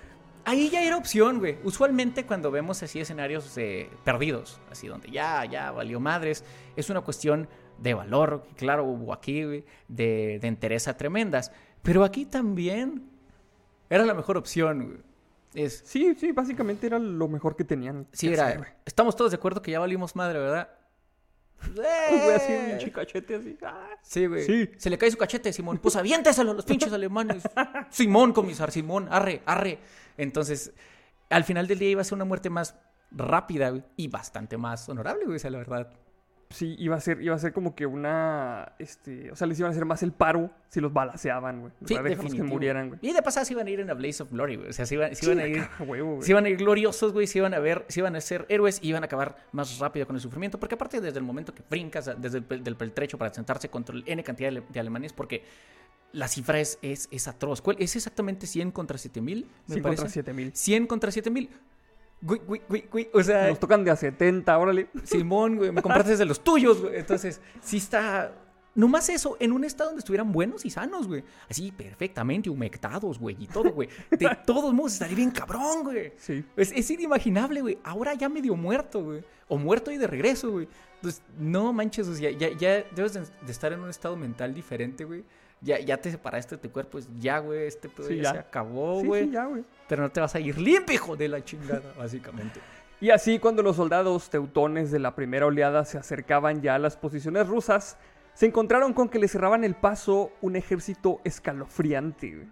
[0.45, 1.59] Ahí ya era opción, güey.
[1.63, 6.45] Usualmente cuando vemos así escenarios eh, perdidos, así donde ya, ya valió madres,
[6.77, 11.53] es una cuestión de valor, claro, hubo aquí, güey, de, de entereza tremendas.
[11.83, 13.09] Pero aquí también
[13.91, 14.99] era la mejor opción, güey.
[15.55, 18.07] Es, Sí, sí, básicamente era lo mejor que tenían.
[18.13, 20.69] sí, que era, hacer, estamos todos de acuerdo que ya valimos madre, ¿verdad?
[21.75, 22.79] Güey, así un ¡Eh!
[22.79, 23.57] chicachete así.
[23.63, 23.91] ah.
[24.03, 24.45] Sí, güey.
[24.45, 24.71] Sí.
[24.79, 25.79] Se le cae su cachete, Simón.
[25.79, 27.43] Pues aviénteselo a los pinches alemanes.
[27.91, 29.79] Simón, comisar, Simón, arre, arre.
[30.17, 30.73] Entonces,
[31.31, 32.77] al final del día iba a ser una muerte más
[33.11, 35.91] rápida, güey, y bastante más honorable, güey, o sea, la verdad.
[36.51, 39.71] Sí, iba a ser, iba a ser como que una, este, o sea, les iban
[39.71, 41.73] a hacer más el paro si los balaceaban, güey.
[41.81, 42.47] Sí, dejarlos que definitivo.
[42.47, 43.01] murieran, güey.
[43.03, 44.69] Y de pasada se iban a ir en a Blaze of Glory, güey.
[44.69, 45.67] O sea, se iban, se iban a ir...
[45.81, 46.23] Huevo, güey.
[46.23, 48.81] Se iban a ir gloriosos, güey, se iban a ver, se iban a ser héroes
[48.83, 50.61] y iban a acabar más rápido con el sufrimiento.
[50.61, 54.05] Porque aparte, desde el momento que brincas desde el del peltrecho para sentarse contra el
[54.07, 55.43] N cantidad de alemanes, porque
[56.13, 57.61] la cifra es, es, es atroz.
[57.63, 60.03] ¿Cuál- Es exactamente 100 contra 7000, me 100 parece.
[60.03, 60.53] contra 7000.
[60.55, 61.51] 100 contra 7000.
[62.21, 63.11] Güey, güey, güey, güey.
[63.15, 64.89] O sea, Nos tocan de a 70, órale.
[65.05, 66.97] Simón, güey, me compraste desde los tuyos, güey.
[66.97, 68.33] Entonces, sí está.
[68.75, 71.23] Nomás eso, en un estado donde estuvieran buenos y sanos, güey.
[71.51, 73.89] Así, perfectamente humectados, güey, y todo, güey.
[74.11, 76.13] De todos modos, estaría bien cabrón, güey.
[76.17, 76.43] Sí.
[76.57, 77.79] Es, es inimaginable, güey.
[77.85, 79.25] Ahora ya medio muerto, güey.
[79.49, 80.69] O muerto y de regreso, güey.
[80.97, 84.55] Entonces, no manches, o sea, ya, ya debes de, de estar en un estado mental
[84.55, 85.23] diferente, güey.
[85.63, 88.33] Ya, ya te separaste de tu cuerpo, pues ya, güey, este pedo Sí, ya, ya.
[88.33, 89.25] se acabó, Sí, güey.
[89.27, 89.65] sí, ya, güey.
[89.89, 92.61] Pero no te vas a ir limpio, hijo de la chingada, básicamente.
[93.01, 96.97] Y así, cuando los soldados teutones de la primera oleada se acercaban ya a las
[96.97, 97.97] posiciones rusas,
[98.35, 102.35] se encontraron con que le cerraban el paso un ejército escalofriante.
[102.35, 102.49] güey.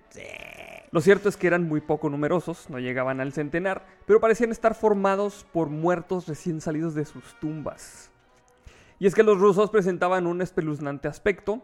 [0.92, 4.74] Lo cierto es que eran muy poco numerosos, no llegaban al centenar, pero parecían estar
[4.74, 8.10] formados por muertos recién salidos de sus tumbas.
[8.98, 11.62] Y es que los rusos presentaban un espeluznante aspecto,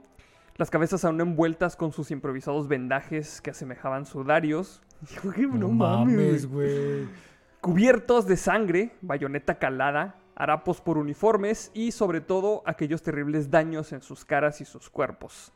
[0.57, 4.83] las cabezas aún envueltas con sus improvisados vendajes que asemejaban sudarios.
[5.53, 7.07] no, mames, güey
[7.61, 14.03] cubiertos de sangre, bayoneta calada, harapos por uniformes y sobre todo aquellos terribles daños en
[14.03, 15.53] sus caras y sus cuerpos.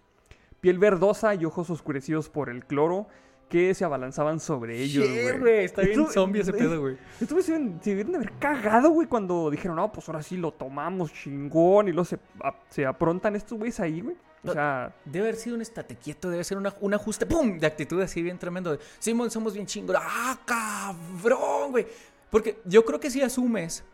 [0.60, 3.06] Piel verdosa y ojos oscurecidos por el cloro
[3.48, 5.06] que se abalanzaban sobre ellos,
[5.38, 5.64] güey.
[5.64, 6.96] está bien Esto- zombie ese pedo, güey.
[7.20, 10.50] Esto deben- se debieron de haber cagado, güey, cuando dijeron, no, pues ahora sí lo
[10.52, 14.16] tomamos chingón y luego se, a- se aprontan estos güeyes ahí, güey.
[14.44, 17.58] O sea, Debe haber sido un estate quieto, debe ser una- un ajuste, ¡pum!
[17.58, 18.72] De actitud así bien tremendo.
[18.72, 19.96] de, Simón, somos bien chingos.
[20.00, 21.86] ¡Ah, cabrón, güey!
[22.30, 23.84] Porque yo creo que si asumes,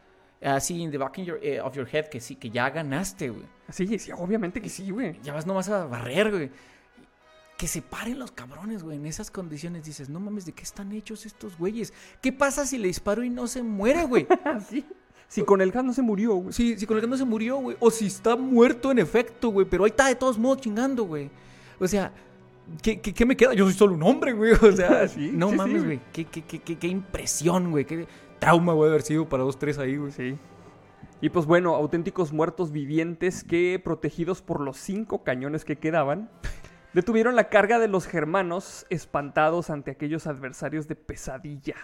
[0.43, 3.31] así, in the back in your- eh, of your head, que sí, que ya ganaste,
[3.31, 3.45] güey.
[3.71, 5.19] sí, sí, obviamente que sí, güey.
[5.23, 6.51] Ya vas nomás a barrer, güey.
[7.57, 8.99] Que se paren los cabrones, güey.
[8.99, 11.93] En esas condiciones dices, no mames, ¿de qué están hechos estos güeyes?
[12.21, 14.27] ¿Qué pasa si le disparo y no se muere, güey?
[14.69, 14.85] Sí.
[15.29, 16.53] Si con el gas no se murió, güey.
[16.53, 17.77] Si, si con el que no se murió, güey.
[17.81, 19.67] O si está muerto en efecto, güey.
[19.69, 21.31] Pero ahí está de todos modos chingando, güey.
[21.81, 22.13] O sea,
[22.83, 23.53] ¿qué, qué, qué me queda?
[23.55, 24.53] Yo soy solo un hombre, güey.
[24.53, 25.97] O sea, Sí, no sí, mames, güey.
[25.97, 26.01] güey.
[26.13, 27.85] ¿Qué, qué, qué, qué, qué impresión, güey.
[27.85, 28.07] Qué
[28.39, 30.13] trauma, güey, haber sido para dos, tres ahí, güey.
[30.13, 30.39] Sí.
[31.21, 36.31] Y pues bueno, auténticos muertos vivientes que, protegidos por los cinco cañones que quedaban,
[36.93, 41.77] detuvieron la carga de los germanos, espantados ante aquellos adversarios de pesadilla.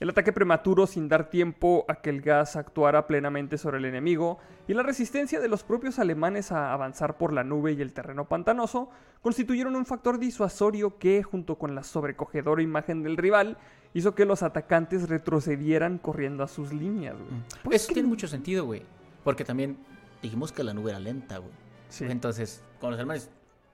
[0.00, 4.38] El ataque prematuro sin dar tiempo a que el gas actuara plenamente sobre el enemigo
[4.66, 8.26] y la resistencia de los propios alemanes a avanzar por la nube y el terreno
[8.26, 8.90] pantanoso
[9.22, 13.56] constituyeron un factor disuasorio que, junto con la sobrecogedora imagen del rival,
[13.94, 17.14] hizo que los atacantes retrocedieran corriendo a sus líneas.
[17.16, 17.30] güey.
[17.62, 18.82] Pues Eso que- tiene mucho sentido, güey.
[19.22, 19.78] Porque también
[20.20, 21.52] dijimos que la nube era lenta, güey.
[21.88, 22.04] Sí.
[22.08, 23.30] Entonces, con los alemanes,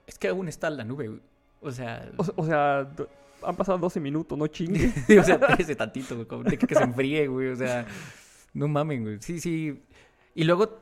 [0.06, 1.20] es que aún está la nube, güey.
[1.62, 2.88] O sea, O, o sea,
[3.42, 4.92] han pasado 12 minutos, no chingue.
[5.20, 6.56] o sea, espérese tantito, güey.
[6.56, 7.48] que, que se enfríe, güey.
[7.48, 7.86] O sea,
[8.54, 9.18] no mamen, güey.
[9.20, 9.82] Sí, sí.
[10.34, 10.78] Y luego,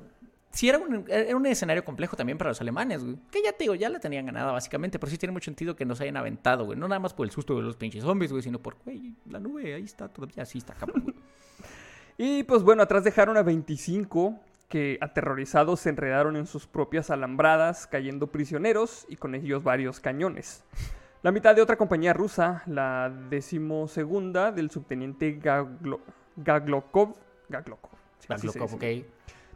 [0.50, 3.16] sí era un, era un escenario complejo también para los alemanes, güey.
[3.30, 4.98] Que ya te digo, ya la tenían ganada básicamente.
[4.98, 6.78] Pero sí tiene mucho sentido que nos hayan aventado, güey.
[6.78, 8.42] No nada más por el susto de los pinches zombies, güey.
[8.42, 10.44] Sino por, güey, la nube ahí está todavía.
[10.44, 11.16] Sí está cabrón, güey.
[12.20, 17.86] Y pues bueno, atrás dejaron a 25 que aterrorizados se enredaron en sus propias alambradas,
[17.86, 20.64] cayendo prisioneros y con ellos varios cañones.
[21.22, 26.00] La mitad de otra compañía rusa, la decimosegunda del subteniente Gaglo-
[26.36, 27.16] Gaglokov,
[28.58, 29.04] sí.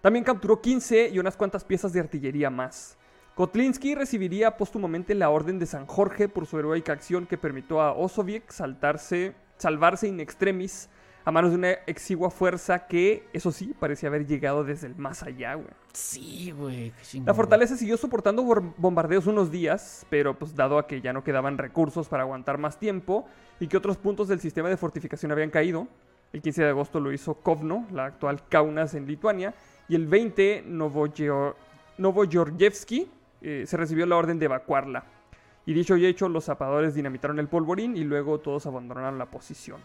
[0.00, 2.98] También capturó 15 y unas cuantas piezas de artillería más.
[3.36, 7.92] Kotlinsky recibiría póstumamente la Orden de San Jorge por su heroica acción que permitió a
[7.92, 10.90] Osoviec saltarse, salvarse in extremis
[11.24, 15.22] a manos de una exigua fuerza que, eso sí, parecía haber llegado desde el más
[15.22, 15.68] allá, güey.
[15.92, 16.92] Sí, güey.
[17.24, 18.42] La fortaleza siguió soportando
[18.76, 22.78] bombardeos unos días, pero pues dado a que ya no quedaban recursos para aguantar más
[22.78, 23.26] tiempo
[23.60, 25.86] y que otros puntos del sistema de fortificación habían caído,
[26.32, 29.54] el 15 de agosto lo hizo Kovno, la actual Kaunas en Lituania,
[29.88, 31.54] y el 20 Novoyo-
[31.98, 33.10] Novoyorjevsky
[33.42, 35.04] eh, se recibió la orden de evacuarla.
[35.66, 39.80] Y dicho y hecho, los zapadores dinamitaron el polvorín y luego todos abandonaron la posición.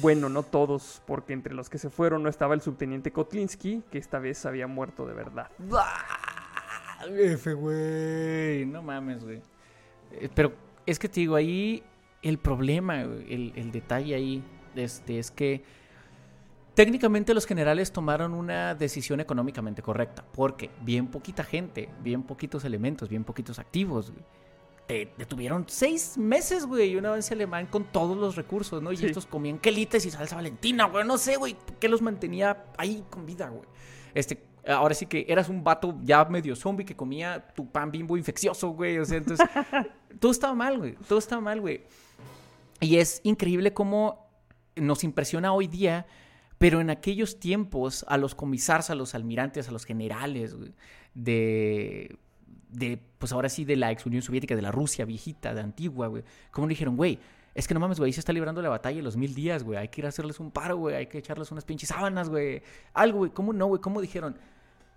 [0.00, 3.98] Bueno, no todos, porque entre los que se fueron no estaba el subteniente Kotlinsky, que
[3.98, 5.50] esta vez había muerto de verdad.
[7.08, 8.66] F, güey.
[8.66, 9.40] No mames, güey.
[10.12, 10.52] Eh, Pero
[10.86, 11.82] es que te digo, ahí
[12.22, 14.42] el problema, el detalle ahí
[14.74, 15.62] este, es que
[16.74, 20.24] técnicamente los generales tomaron una decisión económicamente correcta.
[20.32, 24.24] Porque bien poquita gente, bien poquitos elementos, bien poquitos activos, güey.
[24.86, 28.92] Te detuvieron seis meses, güey, y un avance alemán con todos los recursos, ¿no?
[28.92, 29.06] Y Sí.
[29.06, 31.06] estos comían quelites y salsa valentina, güey.
[31.06, 33.64] No sé, güey, qué los mantenía ahí con vida, güey.
[34.12, 38.16] Este, ahora sí que eras un vato ya medio zombie que comía tu pan bimbo
[38.16, 38.98] infeccioso, güey.
[38.98, 39.46] O sea, entonces,
[40.20, 40.96] todo estaba mal, güey.
[41.08, 41.82] Todo estaba mal, güey.
[42.80, 44.28] Y es increíble cómo
[44.76, 46.06] nos impresiona hoy día,
[46.58, 50.74] pero en aquellos tiempos a los comisarios, a los almirantes, a los generales, güey,
[51.14, 52.18] de,
[52.74, 56.08] de, pues ahora sí, de la ex Unión Soviética, de la Rusia viejita, de antigua,
[56.08, 57.18] güey, como dijeron, güey,
[57.54, 59.62] es que no mames, güey, ahí se está librando la batalla de los mil días,
[59.64, 62.28] güey, hay que ir a hacerles un paro, güey, hay que echarles unas pinches sábanas,
[62.28, 63.80] güey, algo, güey, ¿cómo no, güey?
[63.80, 64.36] ¿Cómo dijeron?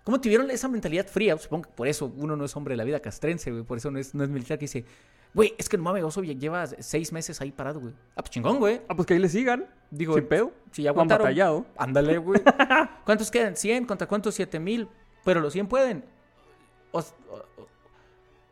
[0.04, 1.36] ¿Cómo tuvieron esa mentalidad fría?
[1.36, 3.90] Supongo que por eso uno no es hombre de la vida castrense, güey, por eso
[3.90, 4.84] no es, no es militar que dice,
[5.34, 7.92] güey, es que no mames, Oso lleva seis meses ahí parado, güey.
[8.16, 8.80] Ah, pues chingón, güey.
[8.88, 9.66] Ah, pues que ahí le sigan.
[9.90, 10.52] Digo, sin pedo.
[10.72, 11.24] Si ya No han aguantaron.
[11.26, 11.66] batallado.
[11.76, 12.40] Ándale, güey.
[13.04, 13.54] ¿Cuántos quedan?
[13.54, 13.86] ¿100?
[13.86, 14.38] ¿Contra cuántos?
[14.40, 14.88] ¿7 mil?
[15.24, 16.04] Pero los 100 pueden.
[16.92, 17.04] O, o-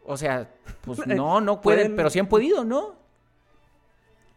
[0.07, 0.49] o sea,
[0.83, 2.95] pues no, no pueden, Pueden- pero sí han podido, ¿no?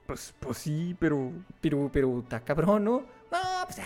[0.05, 3.03] Pues, pues sí, pero Pero, pero, está cabrón, ¿no?
[3.31, 3.77] No, pues,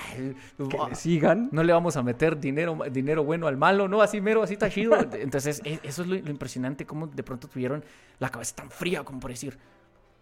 [0.69, 1.49] que ah, le sigan.
[1.51, 4.01] no le vamos a meter dinero, dinero bueno al malo, ¿no?
[4.01, 4.95] Así mero, así está chido.
[5.13, 7.83] Entonces, e- eso es lo, lo impresionante, cómo de pronto tuvieron
[8.19, 9.57] la cabeza tan fría como por decir...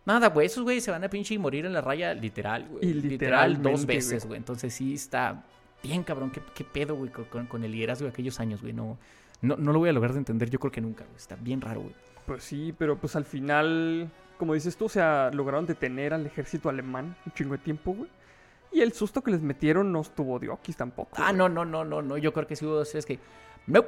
[0.04, 2.84] Nada, güey, esos güeyes se van a pinche y morir en la raya literal, güey.
[2.84, 4.40] Y Literal dos veces, güey.
[4.40, 5.44] Entonces sí está
[5.84, 6.32] bien cabrón.
[6.32, 8.74] ¿Qué, qué pedo, güey, con el liderazgo de aquellos años, güey?
[8.74, 8.98] No,
[9.42, 11.18] no, no lo voy a lograr de entender, yo creo que nunca, güey.
[11.18, 11.96] Está bien raro, güey.
[12.26, 16.70] Pues sí, pero pues al final, como dices tú, o sea, lograron detener al ejército
[16.70, 18.10] alemán un chingo de tiempo, güey.
[18.72, 21.12] Y el susto que les metieron no estuvo de okis tampoco.
[21.18, 21.38] Ah, güey.
[21.38, 22.18] no, no, no, no, no.
[22.18, 23.20] Yo creo que sí hubo dos, es que...
[23.68, 23.84] No.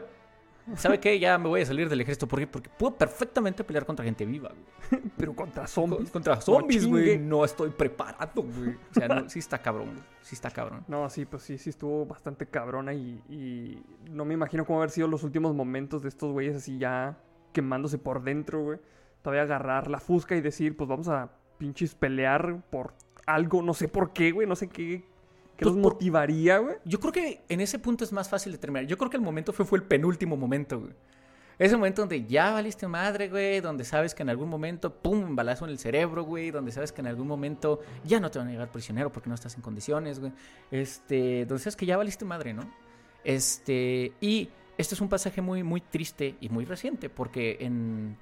[0.76, 1.20] ¿Sabe qué?
[1.20, 2.28] Ya me voy a salir del ejército.
[2.28, 2.48] ¿Por qué?
[2.48, 5.02] Porque puedo perfectamente pelear contra gente viva, güey.
[5.18, 6.12] Pero contra zombies.
[6.12, 7.18] Contra zombies, güey.
[7.18, 8.70] No estoy preparado, güey.
[8.92, 10.04] O sea, no, sí está cabrón, güey.
[10.22, 10.84] Sí está cabrón.
[10.88, 14.92] No, sí, pues sí, sí estuvo bastante cabrona y, y no me imagino cómo haber
[14.92, 17.18] sido los últimos momentos de estos güeyes así ya
[17.52, 18.80] quemándose por dentro, güey.
[19.22, 22.94] Todavía agarrar la fusca y decir, pues vamos a pinches pelear por
[23.26, 25.06] algo, no sé por qué, güey, no sé qué,
[25.58, 26.76] qué Pues los por- motivaría, güey.
[26.86, 28.86] Yo creo que en ese punto es más fácil de terminar.
[28.88, 30.94] Yo creo que el momento fue, fue el penúltimo momento, güey.
[31.60, 35.36] Ese momento donde ya valiste madre, güey, donde sabes que en algún momento, pum, un
[35.36, 38.48] balazo en el cerebro, güey, donde sabes que en algún momento ya no te van
[38.48, 40.32] a llevar prisionero porque no estás en condiciones, güey.
[40.72, 42.64] Este, donde sabes que ya valiste madre, ¿no?
[43.24, 48.18] Este, y este es un pasaje muy, muy triste y muy reciente porque en,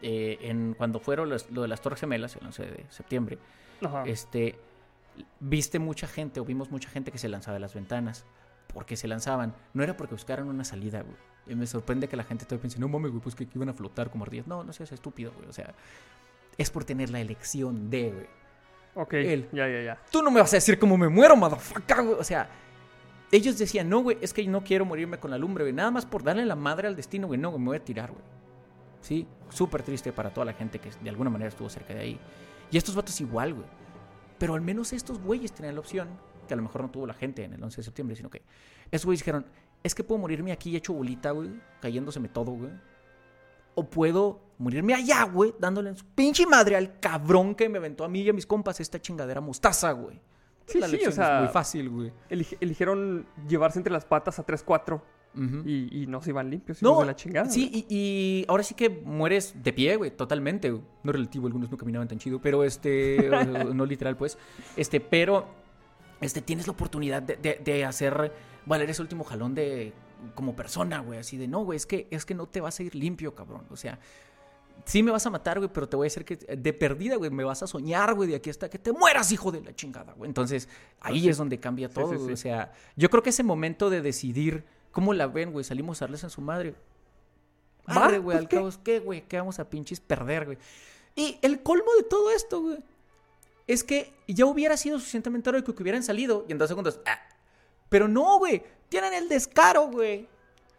[0.00, 3.38] eh, en cuando fueron los- lo de las Torres Gemelas, el 11 de septiembre,
[3.82, 4.04] Ajá.
[4.06, 4.56] este,
[5.40, 8.24] viste mucha gente o vimos mucha gente que se lanzaba de las ventanas.
[8.72, 9.54] Porque se lanzaban.
[9.74, 11.16] No era porque buscaran una salida, güey.
[11.46, 13.74] Y me sorprende que la gente todavía piense, no mames, güey, pues que iban a
[13.74, 14.46] flotar como ardillas.
[14.46, 15.48] No, no seas estúpido, güey.
[15.48, 15.74] O sea,
[16.56, 18.26] es por tener la elección de, güey.
[18.94, 19.48] ok, él.
[19.52, 19.98] ya, ya, ya.
[20.10, 22.16] Tú no me vas a decir cómo me muero, motherfucker, güey.
[22.18, 22.48] O sea,
[23.30, 25.74] ellos decían, no, güey, es que no quiero morirme con la lumbre, güey.
[25.74, 27.38] Nada más por darle la madre al destino, güey.
[27.40, 28.22] No, güey, me voy a tirar, güey.
[29.00, 32.20] Sí, súper triste para toda la gente que de alguna manera estuvo cerca de ahí.
[32.70, 33.66] Y estos vatos igual, güey.
[34.42, 36.08] Pero al menos estos güeyes tenían la opción,
[36.48, 38.42] que a lo mejor no tuvo la gente en el 11 de septiembre, sino que
[38.90, 39.46] esos güeyes dijeron,
[39.84, 41.48] es que puedo morirme aquí hecho bolita, güey,
[41.80, 42.72] cayéndoseme todo, güey.
[43.76, 48.02] O puedo morirme allá, güey, dándole en su pinche madre al cabrón que me aventó
[48.02, 50.20] a mí y a mis compas esta chingadera mostaza, güey.
[50.66, 52.12] Sí, la sí, o lección sea- es muy fácil, güey.
[52.28, 55.00] Eligieron llevarse entre las patas a 3-4
[55.34, 57.48] Y, y no se iban limpios, No, de la chingada.
[57.48, 60.70] sí, y, y ahora sí que mueres de pie, güey, totalmente.
[60.70, 63.30] No relativo, algunos no caminaban tan chido, pero este,
[63.74, 64.36] no literal, pues.
[64.76, 65.46] Este, pero,
[66.20, 68.32] este, tienes la oportunidad de, de- de hacer
[68.66, 69.92] valer ese último jalón de,
[70.34, 72.82] como persona, güey, así de, no, güey, es que, es que no te vas a
[72.82, 73.62] ir limpio, cabrón.
[73.70, 73.98] O sea,
[74.84, 77.30] sí me vas a matar, güey, pero te voy a decir que de perdida, güey,
[77.30, 80.12] me vas a soñar, güey, de aquí hasta que te mueras, hijo de la chingada,
[80.12, 80.28] güey.
[80.28, 80.68] Entonces,
[81.00, 81.28] ahí Pues sí.
[81.30, 82.32] es donde cambia todo, sí.
[82.32, 86.04] O sea, yo creo que ese momento de decidir cómo la ven, güey, salimos a
[86.04, 86.74] darles en su madre.
[87.88, 88.56] Va, Arre, güey, pues, al ¿qué?
[88.56, 90.58] cabo, que, güey, ¿qué vamos a pinches perder, güey?
[91.16, 92.78] Y el colmo de todo esto, güey,
[93.66, 97.18] es que ya hubiera sido suficientemente heroico que hubieran salido y en dos segundos, ah.
[97.88, 100.28] Pero no, güey, tienen el descaro, güey,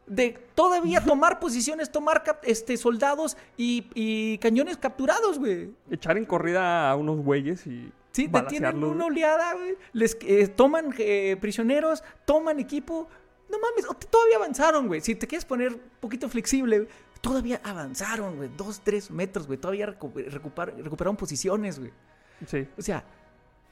[0.07, 5.71] de todavía tomar posiciones, tomar este, soldados y, y cañones capturados, güey.
[5.91, 9.75] Echar en corrida a unos güeyes y Sí, detienen una oleada, güey.
[9.91, 13.07] Les eh, toman eh, prisioneros, toman equipo.
[13.49, 15.01] No mames, todavía avanzaron, güey.
[15.01, 16.89] Si te quieres poner un poquito flexible, güey,
[17.21, 18.49] todavía avanzaron, güey.
[18.57, 19.59] Dos, tres metros, güey.
[19.59, 21.91] Todavía recu- recupar- recuperaron posiciones, güey.
[22.47, 22.67] Sí.
[22.77, 23.03] O sea,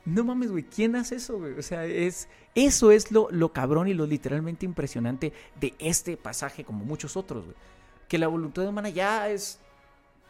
[0.06, 0.64] no mames, güey.
[0.64, 1.58] ¿Quién hace eso, güey?
[1.58, 6.64] O sea, es, eso es lo, lo cabrón y lo literalmente impresionante de este pasaje,
[6.64, 7.56] como muchos otros, güey.
[8.08, 9.60] Que la voluntad humana ya es.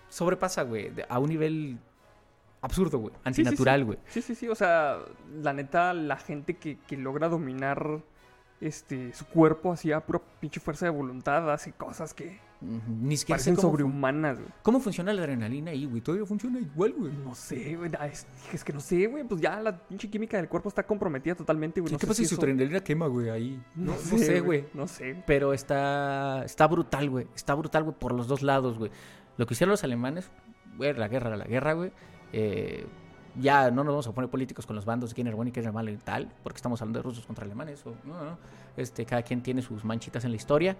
[0.09, 1.77] sobrepasa, güey, a un nivel
[2.61, 3.13] absurdo, güey.
[3.13, 3.41] Sí, sí, sí.
[3.41, 3.97] Antinatural, güey.
[4.07, 4.47] Sí, sí, sí.
[4.47, 4.99] O sea,
[5.41, 8.01] la neta, la gente que, que logra dominar
[8.61, 13.37] este su cuerpo así a pura pinche fuerza de voluntad hace cosas que Ni siquiera
[13.37, 14.51] parecen cómo, sobrehumanas, güey.
[14.61, 15.99] cómo funciona la adrenalina ahí, güey.
[16.01, 17.11] Todavía funciona igual, güey.
[17.11, 17.89] No sé, güey.
[18.11, 19.23] Es, es que no sé, güey.
[19.23, 21.91] Pues ya la pinche química del cuerpo está comprometida totalmente, güey.
[21.91, 23.63] No ¿Qué sé pasa si su eso- adrenalina quema, güey, ahí?
[23.75, 24.65] No, no sé, sé, güey.
[24.75, 25.23] No sé.
[25.25, 27.27] Pero está, está brutal, güey.
[27.35, 28.91] Está brutal, güey, por los dos lados, güey.
[29.37, 30.29] Lo que hicieron los alemanes,
[30.77, 31.91] güey, la guerra, la guerra, güey.
[32.31, 32.85] Eh,
[33.39, 35.51] ya no nos vamos a poner políticos con los bandos de quién era bueno y
[35.51, 37.85] quién era malo y tal, porque estamos hablando de rusos contra alemanes.
[37.85, 38.37] O, no, no.
[38.77, 40.77] Este, cada quien tiene sus manchitas en la historia.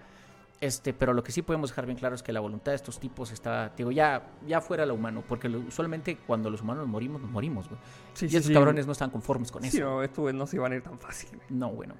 [0.60, 3.00] Este, pero lo que sí podemos dejar bien claro es que la voluntad de estos
[3.00, 7.20] tipos está, digo, ya, ya fuera lo humano, porque lo- usualmente cuando los humanos morimos,
[7.20, 7.80] nos morimos, güey.
[8.14, 8.54] Sí, y sí, esos sí.
[8.54, 9.80] cabrones no están conformes con Sí, eso.
[9.80, 11.42] no, esto güey, no se iban a ir tan fácil, güey.
[11.50, 11.94] No, bueno.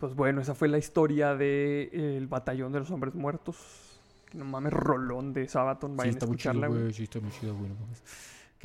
[0.00, 4.00] Pues bueno, esa fue la historia del batallón de los hombres muertos.
[4.28, 5.96] Que no mames, rolón de Sabaton.
[5.96, 6.92] Vayan a escucharla, güey.
[6.92, 7.68] Sí, está muy chido, güey.
[7.68, 8.02] no mames.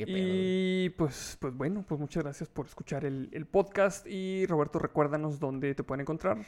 [0.00, 0.84] Qué pedo, güey.
[0.84, 4.06] Y pues, pues bueno, pues muchas gracias por escuchar el, el podcast.
[4.06, 6.38] Y Roberto, recuérdanos dónde te pueden encontrar.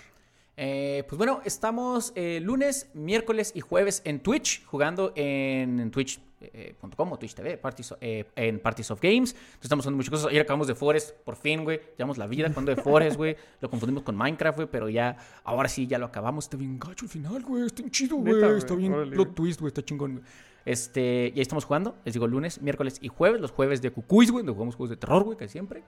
[0.57, 7.19] Eh, pues bueno, estamos eh, lunes, miércoles y jueves en Twitch, jugando en twitch.com o
[7.19, 9.33] Twitch TV, Parties, eh, en Parties of Games.
[9.33, 10.31] Entonces estamos haciendo muchas cosas.
[10.31, 11.79] Ayer acabamos de Forest, por fin, güey.
[11.99, 13.37] Llevamos la vida jugando de Forest, güey.
[13.61, 16.47] Lo confundimos con Minecraft, güey, pero ya, ahora sí, ya lo acabamos.
[16.47, 17.67] Está bien gacho al final, güey.
[17.67, 18.57] Está bien chido, güey.
[18.57, 19.69] Está bien plot twist, güey.
[19.69, 20.25] Está chingón, güey.
[20.65, 23.41] Este, y ahí estamos jugando, les digo, lunes, miércoles y jueves.
[23.41, 25.83] Los jueves de Cucuis, güey, donde jugamos juegos de terror, güey, casi siempre.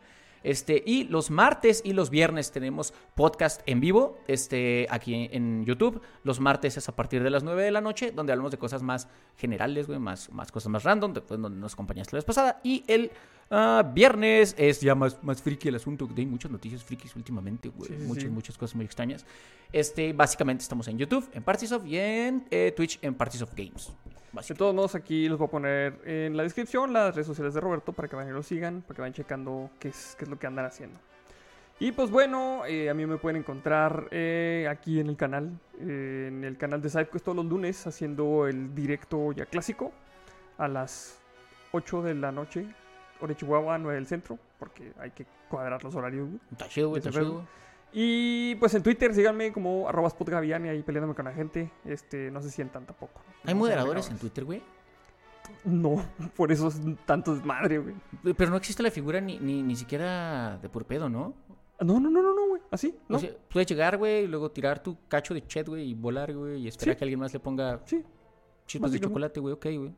[0.45, 6.03] Este, y los martes y los viernes tenemos podcast en vivo, este, aquí en YouTube.
[6.22, 8.83] Los martes es a partir de las 9 de la noche, donde hablamos de cosas
[8.83, 9.09] más
[9.39, 12.61] generales, güey, más, más cosas más random, después donde nos acompañaste la vez pasada.
[12.62, 13.11] Y el
[13.51, 17.89] ah, viernes es ya más, más friki el asunto, hay muchas noticias frikis últimamente, güey,
[17.89, 18.29] Sí, sí, muchas, sí.
[18.31, 19.25] muchas cosas muy extrañas.
[19.72, 23.95] Este, básicamente estamos en YouTube, en Partisoft y en eh, Twitch en Partisoft Games.
[24.35, 27.61] De todos modos, aquí les voy a poner en la descripción las redes sociales de
[27.61, 30.30] Roberto para que vayan y lo sigan, para que vayan checando qué es, qué es
[30.30, 30.99] lo que andan haciendo.
[31.78, 36.26] Y pues bueno, eh, a mí me pueden encontrar eh, aquí en el canal, eh,
[36.28, 39.93] en el canal de SideQuest todos los lunes, haciendo el directo ya clásico
[40.59, 41.20] a las
[41.72, 42.66] 8 de la noche,
[43.20, 46.28] hora Chihuahua, 9 del centro, porque hay que cuadrar los horarios.
[46.51, 47.47] Está chido, está chido.
[47.97, 51.70] Y pues en Twitter síganme como arroba spotgaviani ahí peleándome con la gente.
[51.84, 53.20] Este, no se sientan tampoco.
[53.45, 54.18] ¿Hay No moderadores en.
[54.18, 54.62] Twitter, güey?
[55.64, 56.05] No,
[56.36, 57.95] por eso es tanto desmadre, güey.
[58.36, 61.34] Pero no existe la figura ni, ni, ni siquiera de puro pedo, ¿no?
[61.80, 62.62] No, no, no, no, no, güey.
[62.70, 63.16] Así, ¿no?
[63.16, 66.32] O sea, puedes llegar, güey, y luego tirar tu cacho de chat, güey, y volar,
[66.34, 66.99] güey, y esperar Sí.
[66.99, 68.03] que alguien más le ponga sí.
[68.66, 69.95] chispas de chocolate, güey, ok, güey.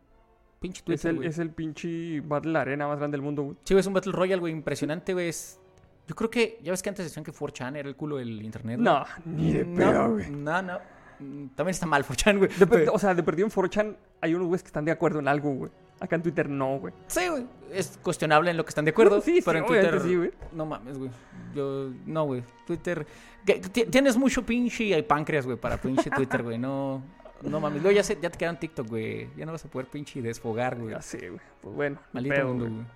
[0.58, 1.28] Pinche Es Twitter, el, güey.
[1.28, 3.56] es el pinche Battle Arena más grande del mundo, güey.
[3.64, 5.28] Sí, güey, es un Battle Royale, güey, impresionante, güey.
[5.28, 5.60] es-
[6.06, 8.76] Yo creo que, ya ves que antes decían que 4chan era el culo del internet,
[8.80, 8.84] güey.
[8.84, 10.30] No, ni de pedo, güey.
[10.30, 10.78] No, no.
[11.18, 12.50] También está mal 4chan, güey.
[12.50, 14.92] De per- Pero- o sea, de perdido en 4chan hay unos güeyes que están de
[14.92, 15.70] acuerdo en algo, güey.
[15.98, 16.92] Acá en Twitter no, güey.
[17.06, 17.46] Sí, güey.
[17.72, 19.20] Es cuestionable en lo que están de acuerdo.
[19.22, 20.00] Sí, sí, pero en Twitter.
[20.02, 20.30] sí, güey.
[20.52, 21.10] No mames, güey.
[21.54, 21.90] Yo.
[22.04, 22.44] No, güey.
[22.66, 23.06] Twitter.
[23.90, 26.58] Tienes mucho pinche y páncreas, güey, para pinche Twitter, güey.
[26.58, 27.02] No.
[27.42, 27.82] No mames.
[27.82, 29.28] Luego ya, se, ya te quedan TikTok, güey.
[29.36, 30.90] Ya no vas a poder pinche desfogar, güey.
[30.90, 31.40] Ya sé, güey.
[31.62, 32.86] Pues bueno, Maldito mundo, güey.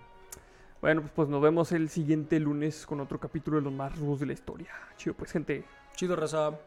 [0.80, 4.20] Bueno, pues, pues nos vemos el siguiente lunes con otro capítulo de los más rudos
[4.20, 4.70] de la historia.
[4.96, 5.64] Chido, pues, gente.
[5.94, 6.58] Chido, raza.